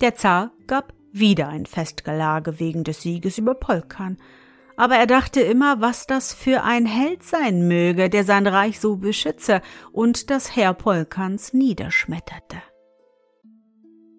Der 0.00 0.14
Zar 0.14 0.52
gab 0.68 0.92
wieder 1.10 1.48
ein 1.48 1.66
Festgelage 1.66 2.60
wegen 2.60 2.84
des 2.84 3.02
Sieges 3.02 3.36
über 3.36 3.56
Polkan, 3.56 4.18
aber 4.76 4.94
er 4.94 5.08
dachte 5.08 5.40
immer, 5.40 5.80
was 5.80 6.06
das 6.06 6.32
für 6.32 6.62
ein 6.62 6.86
Held 6.86 7.24
sein 7.24 7.66
möge, 7.66 8.08
der 8.08 8.22
sein 8.22 8.46
Reich 8.46 8.78
so 8.78 8.94
beschütze 8.94 9.62
und 9.90 10.30
das 10.30 10.54
Heer 10.54 10.72
Polkans 10.72 11.52
niederschmetterte. 11.52 12.62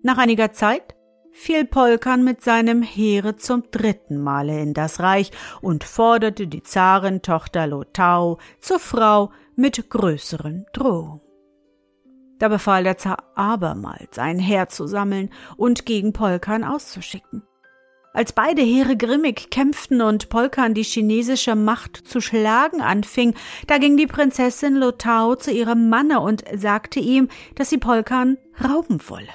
Nach 0.04 0.18
einiger 0.18 0.52
Zeit 0.52 0.96
fiel 1.32 1.66
Polkan 1.66 2.24
mit 2.24 2.44
seinem 2.44 2.84
Heere 2.84 3.38
zum 3.38 3.64
dritten 3.72 4.22
Male 4.22 4.62
in 4.62 4.74
das 4.74 5.00
Reich 5.00 5.32
und 5.62 5.84
forderte 5.84 6.48
die 6.48 6.64
Zarentochter 6.64 7.68
Lotau 7.68 8.38
zur 8.60 8.80
Frau 8.80 9.32
mit 9.56 9.90
größeren 9.90 10.66
Drohungen. 10.74 11.22
Da 12.40 12.48
befahl 12.48 12.84
der 12.84 12.98
Zar 12.98 13.24
abermals, 13.36 14.18
ein 14.18 14.40
Heer 14.40 14.68
zu 14.68 14.88
sammeln 14.88 15.30
und 15.58 15.86
gegen 15.86 16.12
Polkan 16.12 16.64
auszuschicken. 16.64 17.44
Als 18.14 18.34
beide 18.34 18.62
Heere 18.62 18.98
grimmig 18.98 19.52
kämpften 19.52 20.02
und 20.02 20.28
Polkan 20.28 20.74
die 20.74 20.84
chinesische 20.84 21.56
Macht 21.56 21.96
zu 21.96 22.20
schlagen 22.20 22.82
anfing, 22.82 23.36
da 23.68 23.78
ging 23.78 23.96
die 23.96 24.08
Prinzessin 24.08 24.76
Lotau 24.76 25.36
zu 25.36 25.52
ihrem 25.52 25.88
Manne 25.88 26.20
und 26.20 26.44
sagte 26.54 27.00
ihm, 27.00 27.30
dass 27.56 27.70
sie 27.70 27.78
Polkan 27.78 28.38
rauben 28.62 29.00
wolle. 29.08 29.30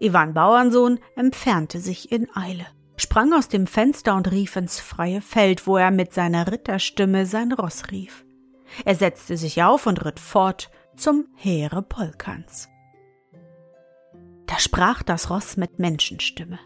Iwan 0.00 0.32
Bauernsohn 0.32 0.98
entfernte 1.14 1.78
sich 1.78 2.10
in 2.10 2.34
Eile, 2.34 2.66
sprang 2.96 3.34
aus 3.34 3.48
dem 3.48 3.66
Fenster 3.66 4.16
und 4.16 4.30
rief 4.30 4.56
ins 4.56 4.80
freie 4.80 5.20
Feld, 5.20 5.66
wo 5.66 5.76
er 5.76 5.90
mit 5.90 6.14
seiner 6.14 6.50
Ritterstimme 6.50 7.26
sein 7.26 7.52
Ross 7.52 7.90
rief. 7.90 8.24
Er 8.84 8.94
setzte 8.94 9.36
sich 9.36 9.62
auf 9.62 9.86
und 9.86 10.04
ritt 10.04 10.18
fort 10.18 10.70
zum 10.96 11.26
Heere 11.36 11.82
Polkans. 11.82 12.68
Da 14.46 14.58
sprach 14.58 15.02
das 15.02 15.30
Ross 15.30 15.56
mit 15.56 15.78
Menschenstimme. 15.78 16.58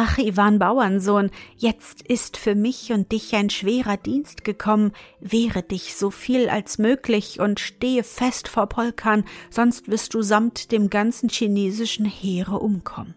Ach, 0.00 0.16
Iwan 0.16 0.60
Bauernsohn, 0.60 1.32
jetzt 1.56 2.02
ist 2.02 2.36
für 2.36 2.54
mich 2.54 2.92
und 2.92 3.10
dich 3.10 3.34
ein 3.34 3.50
schwerer 3.50 3.96
Dienst 3.96 4.44
gekommen, 4.44 4.92
wehre 5.18 5.64
dich 5.64 5.96
so 5.96 6.12
viel 6.12 6.48
als 6.48 6.78
möglich 6.78 7.40
und 7.40 7.58
stehe 7.58 8.04
fest 8.04 8.46
vor 8.46 8.68
Polkan, 8.68 9.24
sonst 9.50 9.88
wirst 9.88 10.14
du 10.14 10.22
samt 10.22 10.70
dem 10.70 10.88
ganzen 10.88 11.30
chinesischen 11.30 12.06
Heere 12.06 12.60
umkommen. 12.60 13.16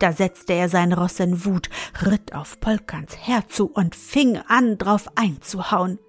Da 0.00 0.10
setzte 0.10 0.54
er 0.54 0.68
sein 0.68 0.92
Ross 0.92 1.20
in 1.20 1.44
Wut, 1.44 1.70
ritt 2.04 2.34
auf 2.34 2.58
Polkans 2.58 3.16
Heer 3.16 3.44
zu 3.46 3.70
und 3.70 3.94
fing 3.94 4.38
an, 4.48 4.76
drauf 4.76 5.06
einzuhauen. 5.14 6.00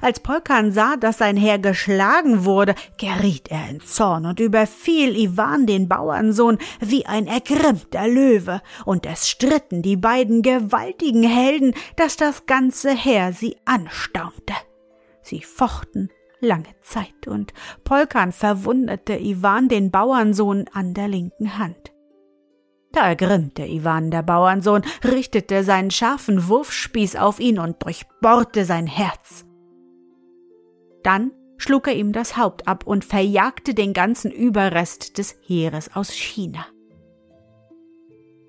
Als 0.00 0.20
Polkan 0.20 0.72
sah, 0.72 0.96
dass 0.96 1.18
sein 1.18 1.36
Heer 1.36 1.58
geschlagen 1.58 2.44
wurde, 2.44 2.74
geriet 2.98 3.50
er 3.50 3.68
in 3.68 3.80
Zorn 3.80 4.26
und 4.26 4.40
überfiel 4.40 5.16
Iwan 5.16 5.66
den 5.66 5.88
Bauernsohn 5.88 6.58
wie 6.80 7.06
ein 7.06 7.26
ergrimmter 7.26 8.08
Löwe, 8.08 8.62
und 8.84 9.06
es 9.06 9.28
stritten 9.28 9.82
die 9.82 9.96
beiden 9.96 10.42
gewaltigen 10.42 11.24
Helden, 11.24 11.74
dass 11.96 12.16
das 12.16 12.46
ganze 12.46 12.90
Heer 12.94 13.32
sie 13.32 13.56
anstaunte. 13.64 14.54
Sie 15.22 15.42
fochten 15.42 16.10
lange 16.40 16.74
Zeit, 16.82 17.26
und 17.26 17.52
Polkan 17.84 18.32
verwundete 18.32 19.18
Iwan 19.18 19.68
den 19.68 19.90
Bauernsohn 19.90 20.66
an 20.72 20.94
der 20.94 21.08
linken 21.08 21.58
Hand. 21.58 21.92
Da 22.92 23.08
ergrimmte 23.08 23.64
Iwan 23.64 24.10
der 24.10 24.22
Bauernsohn, 24.22 24.82
richtete 25.02 25.64
seinen 25.64 25.90
scharfen 25.90 26.48
Wurfspieß 26.48 27.16
auf 27.16 27.40
ihn 27.40 27.58
und 27.58 27.82
durchbohrte 27.82 28.66
sein 28.66 28.86
Herz. 28.86 29.46
Dann 31.02 31.32
schlug 31.56 31.88
er 31.88 31.94
ihm 31.94 32.12
das 32.12 32.36
Haupt 32.36 32.66
ab 32.66 32.86
und 32.86 33.04
verjagte 33.04 33.74
den 33.74 33.92
ganzen 33.92 34.30
Überrest 34.30 35.18
des 35.18 35.36
Heeres 35.46 35.94
aus 35.94 36.10
China. 36.10 36.66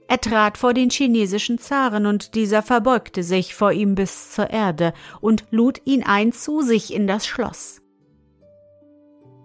Er 0.08 0.22
trat 0.22 0.60
vor 0.60 0.74
den 0.74 0.92
chinesischen 0.92 1.58
Zaren, 1.58 2.06
und 2.06 2.36
dieser 2.36 2.62
verbeugte 2.62 3.24
sich 3.24 3.56
vor 3.56 3.72
ihm 3.72 3.96
bis 3.96 4.32
zur 4.32 4.50
Erde 4.50 4.94
und 5.22 5.46
lud 5.50 5.82
ihn 5.86 6.04
ein 6.04 6.32
zu 6.32 6.62
sich 6.62 6.94
in 6.94 7.08
das 7.08 7.26
Schloss. 7.26 7.82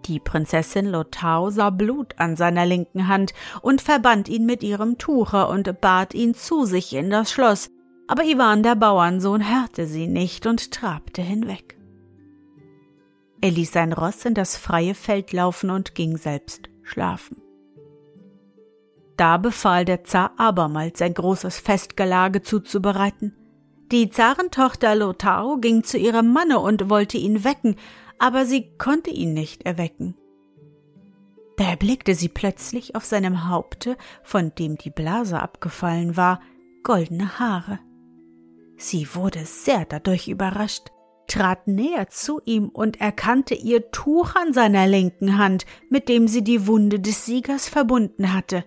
Die 0.05 0.19
Prinzessin 0.19 0.85
Lotao 0.85 1.49
sah 1.49 1.69
Blut 1.71 2.13
an 2.17 2.35
seiner 2.35 2.65
linken 2.65 3.07
Hand 3.07 3.33
und 3.61 3.81
verband 3.81 4.29
ihn 4.29 4.45
mit 4.45 4.63
ihrem 4.63 4.97
Tuche 4.97 5.47
und 5.47 5.81
bat 5.81 6.13
ihn 6.13 6.35
zu 6.35 6.65
sich 6.65 6.93
in 6.93 7.09
das 7.09 7.31
Schloss, 7.31 7.69
aber 8.07 8.23
Iwan 8.23 8.63
der 8.63 8.75
Bauernsohn 8.75 9.47
hörte 9.47 9.85
sie 9.85 10.07
nicht 10.07 10.45
und 10.45 10.71
trabte 10.71 11.21
hinweg. 11.21 11.78
Er 13.41 13.51
ließ 13.51 13.71
sein 13.71 13.93
Ross 13.93 14.25
in 14.25 14.33
das 14.33 14.57
freie 14.57 14.95
Feld 14.95 15.31
laufen 15.31 15.69
und 15.69 15.95
ging 15.95 16.17
selbst 16.17 16.69
schlafen. 16.83 17.41
Da 19.15 19.37
befahl 19.37 19.85
der 19.85 20.03
Zar 20.03 20.33
abermals 20.37 21.01
ein 21.01 21.13
großes 21.13 21.59
Festgelage 21.59 22.41
zuzubereiten. 22.41 23.35
Die 23.91 24.09
Zarentochter 24.09 24.95
Lotaro 24.95 25.57
ging 25.57 25.83
zu 25.83 25.97
ihrem 25.97 26.31
Manne 26.31 26.59
und 26.59 26.89
wollte 26.89 27.17
ihn 27.17 27.43
wecken, 27.43 27.75
aber 28.17 28.45
sie 28.45 28.77
konnte 28.77 29.09
ihn 29.09 29.33
nicht 29.33 29.63
erwecken. 29.63 30.15
Da 31.57 31.65
erblickte 31.65 32.15
sie 32.15 32.29
plötzlich 32.29 32.95
auf 32.95 33.03
seinem 33.03 33.49
Haupte, 33.49 33.97
von 34.23 34.53
dem 34.55 34.77
die 34.77 34.91
Blase 34.91 35.39
abgefallen 35.41 36.15
war, 36.15 36.39
goldene 36.83 37.39
Haare. 37.39 37.79
Sie 38.77 39.13
wurde 39.15 39.45
sehr 39.45 39.85
dadurch 39.85 40.29
überrascht 40.29 40.91
trat 41.29 41.67
näher 41.67 42.09
zu 42.09 42.41
ihm 42.43 42.69
und 42.69 42.99
erkannte 42.99 43.55
ihr 43.55 43.91
Tuch 43.91 44.35
an 44.35 44.53
seiner 44.53 44.87
linken 44.87 45.37
Hand, 45.37 45.65
mit 45.89 46.09
dem 46.09 46.27
sie 46.27 46.43
die 46.43 46.67
Wunde 46.67 46.99
des 46.99 47.25
Siegers 47.25 47.69
verbunden 47.69 48.33
hatte. 48.33 48.65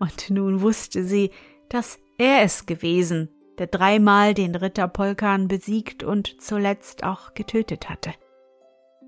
Und 0.00 0.30
nun 0.30 0.60
wusste 0.60 1.04
sie, 1.04 1.30
dass 1.68 1.98
er 2.18 2.42
es 2.42 2.66
gewesen, 2.66 3.28
der 3.58 3.66
dreimal 3.66 4.34
den 4.34 4.54
Ritter 4.54 4.88
Polkan 4.88 5.48
besiegt 5.48 6.02
und 6.02 6.40
zuletzt 6.40 7.04
auch 7.04 7.34
getötet 7.34 7.88
hatte. 7.88 8.12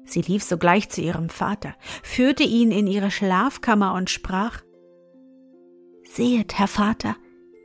Sie 0.05 0.23
lief 0.23 0.43
sogleich 0.43 0.89
zu 0.89 1.01
ihrem 1.01 1.29
Vater, 1.29 1.75
führte 2.03 2.43
ihn 2.43 2.73
in 2.73 2.87
ihre 2.87 3.11
Schlafkammer 3.11 3.95
und 3.95 4.11
sprach 4.11 4.63
Sehet, 6.05 6.59
Herr 6.59 6.67
Vater, 6.67 7.17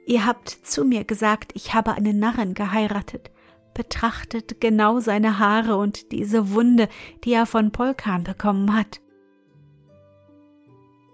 ihr 0.05 0.25
habt 0.25 0.49
zu 0.49 0.85
mir 0.85 1.03
gesagt, 1.03 1.51
ich 1.55 1.73
habe 1.73 1.93
einen 1.93 2.19
Narren 2.19 2.53
geheiratet. 2.53 3.31
Betrachtet 3.75 4.59
genau 4.59 4.99
seine 4.99 5.37
Haare 5.37 5.75
und 5.77 6.11
diese 6.11 6.51
Wunde, 6.51 6.87
die 7.23 7.33
er 7.33 7.45
von 7.45 7.71
Polkan 7.71 8.23
bekommen 8.23 8.75
hat. 8.75 9.01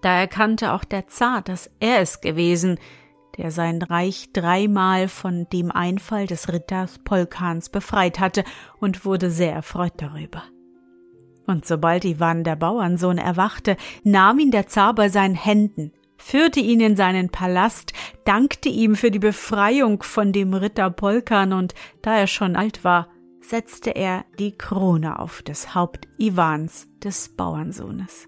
Da 0.02 0.14
erkannte 0.18 0.72
auch 0.72 0.84
der 0.84 1.08
Zar, 1.08 1.42
dass 1.42 1.70
er 1.80 2.00
es 2.00 2.22
gewesen, 2.22 2.80
der 3.38 3.52
sein 3.52 3.82
Reich 3.82 4.32
dreimal 4.32 5.08
von 5.08 5.48
dem 5.52 5.72
Einfall 5.72 6.28
des 6.28 6.54
Ritters 6.54 7.00
Polkans 7.00 7.70
befreit 7.70 8.20
hatte 8.20 8.44
und 8.80 9.06
wurde 9.06 9.32
sehr 9.32 9.54
erfreut 9.54 9.94
darüber. 9.98 10.44
Und 11.48 11.66
sobald 11.66 12.06
Iwan 12.06 12.44
der 12.44 12.56
Bauernsohn 12.56 13.18
erwachte, 13.18 13.76
nahm 14.04 14.40
ihn 14.40 14.52
der 14.52 14.68
Zar 14.68 14.94
bei 14.94 15.10
seinen 15.10 15.36
Händen, 15.36 15.92
führte 16.22 16.60
ihn 16.60 16.80
in 16.80 16.96
seinen 16.96 17.30
Palast, 17.30 17.94
dankte 18.26 18.70
ihm 18.70 18.96
für 18.96 19.12
die 19.12 19.20
Befreiung 19.20 20.04
von 20.04 20.32
dem 20.32 20.54
Ritter 20.54 20.90
Polkan 20.90 21.54
und 21.54 21.74
da 22.02 22.18
er 22.18 22.28
schon 22.28 22.56
alt 22.56 22.84
war, 22.84 23.10
setzte 23.42 23.96
er 23.96 24.26
die 24.40 24.52
Krone 24.52 25.20
auf 25.20 25.42
das 25.42 25.76
Haupt 25.76 26.08
Iwans, 26.18 26.88
des 27.04 27.30
Bauernsohnes. 27.30 28.28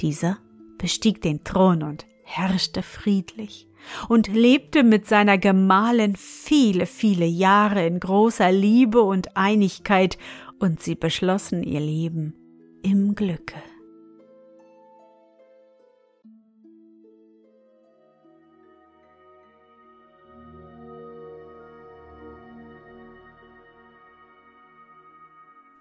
Dieser 0.00 0.38
bestieg 0.78 1.20
den 1.20 1.42
Thron 1.42 1.82
und 1.82 2.06
herrschte 2.22 2.82
friedlich 2.82 3.66
und 4.08 4.28
lebte 4.28 4.82
mit 4.82 5.06
seiner 5.06 5.38
Gemahlin 5.38 6.14
viele, 6.16 6.86
viele 6.86 7.26
Jahre 7.26 7.86
in 7.86 8.00
großer 8.00 8.52
Liebe 8.52 9.02
und 9.02 9.36
Einigkeit, 9.36 10.18
und 10.58 10.82
sie 10.82 10.94
beschlossen 10.94 11.62
ihr 11.62 11.80
Leben 11.80 12.34
im 12.82 13.14
Glücke. 13.14 13.56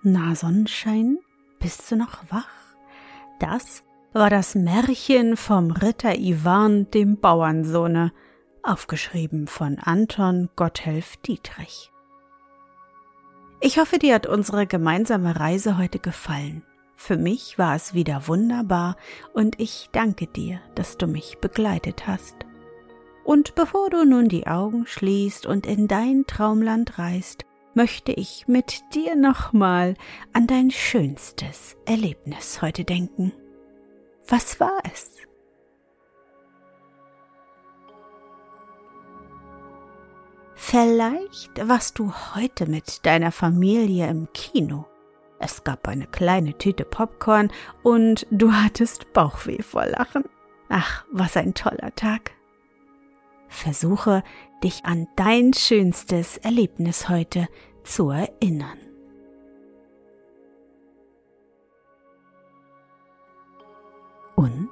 Na, 0.07 0.35
Sonnenschein, 0.35 1.17
bist 1.57 1.89
du 1.89 1.95
noch 1.95 2.19
wach? 2.29 2.47
Das 3.39 3.81
war 4.13 4.29
das 4.29 4.53
Märchen 4.53 5.35
vom 5.35 5.71
Ritter 5.71 6.13
Iwan, 6.13 6.91
dem 6.91 7.19
Bauernsohne, 7.19 8.13
aufgeschrieben 8.61 9.47
von 9.47 9.79
Anton 9.79 10.49
Gotthelf 10.55 11.17
Dietrich. 11.17 11.91
Ich 13.61 13.79
hoffe, 13.79 13.97
dir 13.97 14.13
hat 14.13 14.27
unsere 14.27 14.67
gemeinsame 14.67 15.39
Reise 15.39 15.79
heute 15.79 15.97
gefallen. 15.97 16.61
Für 16.95 17.17
mich 17.17 17.57
war 17.57 17.75
es 17.75 17.95
wieder 17.95 18.27
wunderbar 18.27 18.97
und 19.33 19.59
ich 19.59 19.89
danke 19.91 20.27
dir, 20.27 20.61
dass 20.75 20.99
du 20.99 21.07
mich 21.07 21.39
begleitet 21.39 22.05
hast. 22.05 22.35
Und 23.23 23.55
bevor 23.55 23.89
du 23.89 24.05
nun 24.05 24.29
die 24.29 24.45
Augen 24.45 24.85
schließt 24.85 25.47
und 25.47 25.65
in 25.65 25.87
dein 25.87 26.27
Traumland 26.27 26.99
reist, 26.99 27.47
möchte 27.75 28.11
ich 28.11 28.47
mit 28.47 28.81
dir 28.93 29.15
nochmal 29.15 29.95
an 30.33 30.47
dein 30.47 30.71
schönstes 30.71 31.77
Erlebnis 31.85 32.61
heute 32.61 32.83
denken. 32.83 33.31
Was 34.27 34.59
war 34.59 34.79
es? 34.91 35.11
Vielleicht 40.55 41.67
warst 41.67 41.99
du 41.99 42.11
heute 42.33 42.65
mit 42.65 43.05
deiner 43.05 43.31
Familie 43.31 44.07
im 44.07 44.27
Kino. 44.33 44.87
Es 45.37 45.63
gab 45.63 45.87
eine 45.87 46.07
kleine 46.07 46.57
Tüte 46.57 46.85
Popcorn 46.85 47.51
und 47.83 48.25
du 48.31 48.51
hattest 48.51 49.13
Bauchweh 49.13 49.61
vor 49.61 49.85
Lachen. 49.85 50.23
Ach, 50.69 51.05
was 51.11 51.37
ein 51.37 51.53
toller 51.53 51.93
Tag. 51.95 52.31
Versuche, 53.47 54.23
dich 54.63 54.85
an 54.85 55.07
dein 55.15 55.53
schönstes 55.53 56.37
Erlebnis 56.37 57.09
heute 57.09 57.47
zu 57.83 58.09
erinnern. 58.09 58.79
Und? 64.35 64.69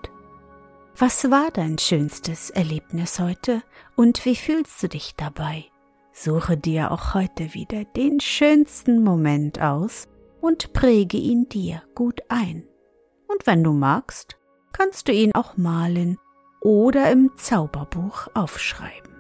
Was 0.96 1.32
war 1.32 1.50
dein 1.52 1.80
schönstes 1.80 2.52
Erlebnis 2.52 3.20
heute 3.20 3.64
und 3.96 4.26
wie 4.26 4.36
fühlst 4.36 4.84
du 4.84 4.88
dich 4.88 5.16
dabei? 5.16 5.66
Suche 6.12 6.56
dir 6.56 6.92
auch 6.92 7.16
heute 7.16 7.56
wieder 7.56 7.84
den 7.84 8.20
schönsten 8.20 9.04
Moment 9.04 9.60
aus 9.60 10.08
und 10.40 10.72
präge 10.74 11.18
ihn 11.18 11.50
dir 11.50 11.82
gut 11.96 12.22
ein. 12.30 12.68
Und 13.28 13.48
wenn 13.48 13.64
du 13.64 13.74
magst, 13.74 14.38
kannst 14.72 15.08
du 15.08 15.12
ihn 15.12 15.34
auch 15.34 15.58
malen 15.58 16.20
oder 16.64 17.12
im 17.12 17.36
Zauberbuch 17.36 18.28
aufschreiben. 18.34 19.14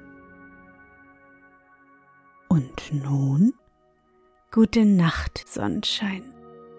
Und 2.47 2.93
nun? 2.93 3.53
Gute 4.51 4.85
Nacht, 4.85 5.43
Sonnenschein. 5.47 6.23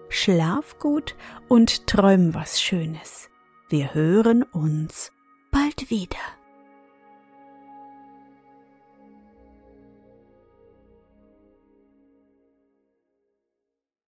Schlaf 0.09 0.79
gut 0.79 1.15
und 1.49 1.87
träum 1.87 2.33
was 2.33 2.61
Schönes. 2.61 3.29
Wir 3.69 3.93
hören 3.93 4.43
uns 4.43 5.11
bald 5.51 5.89
wieder. 5.89 6.17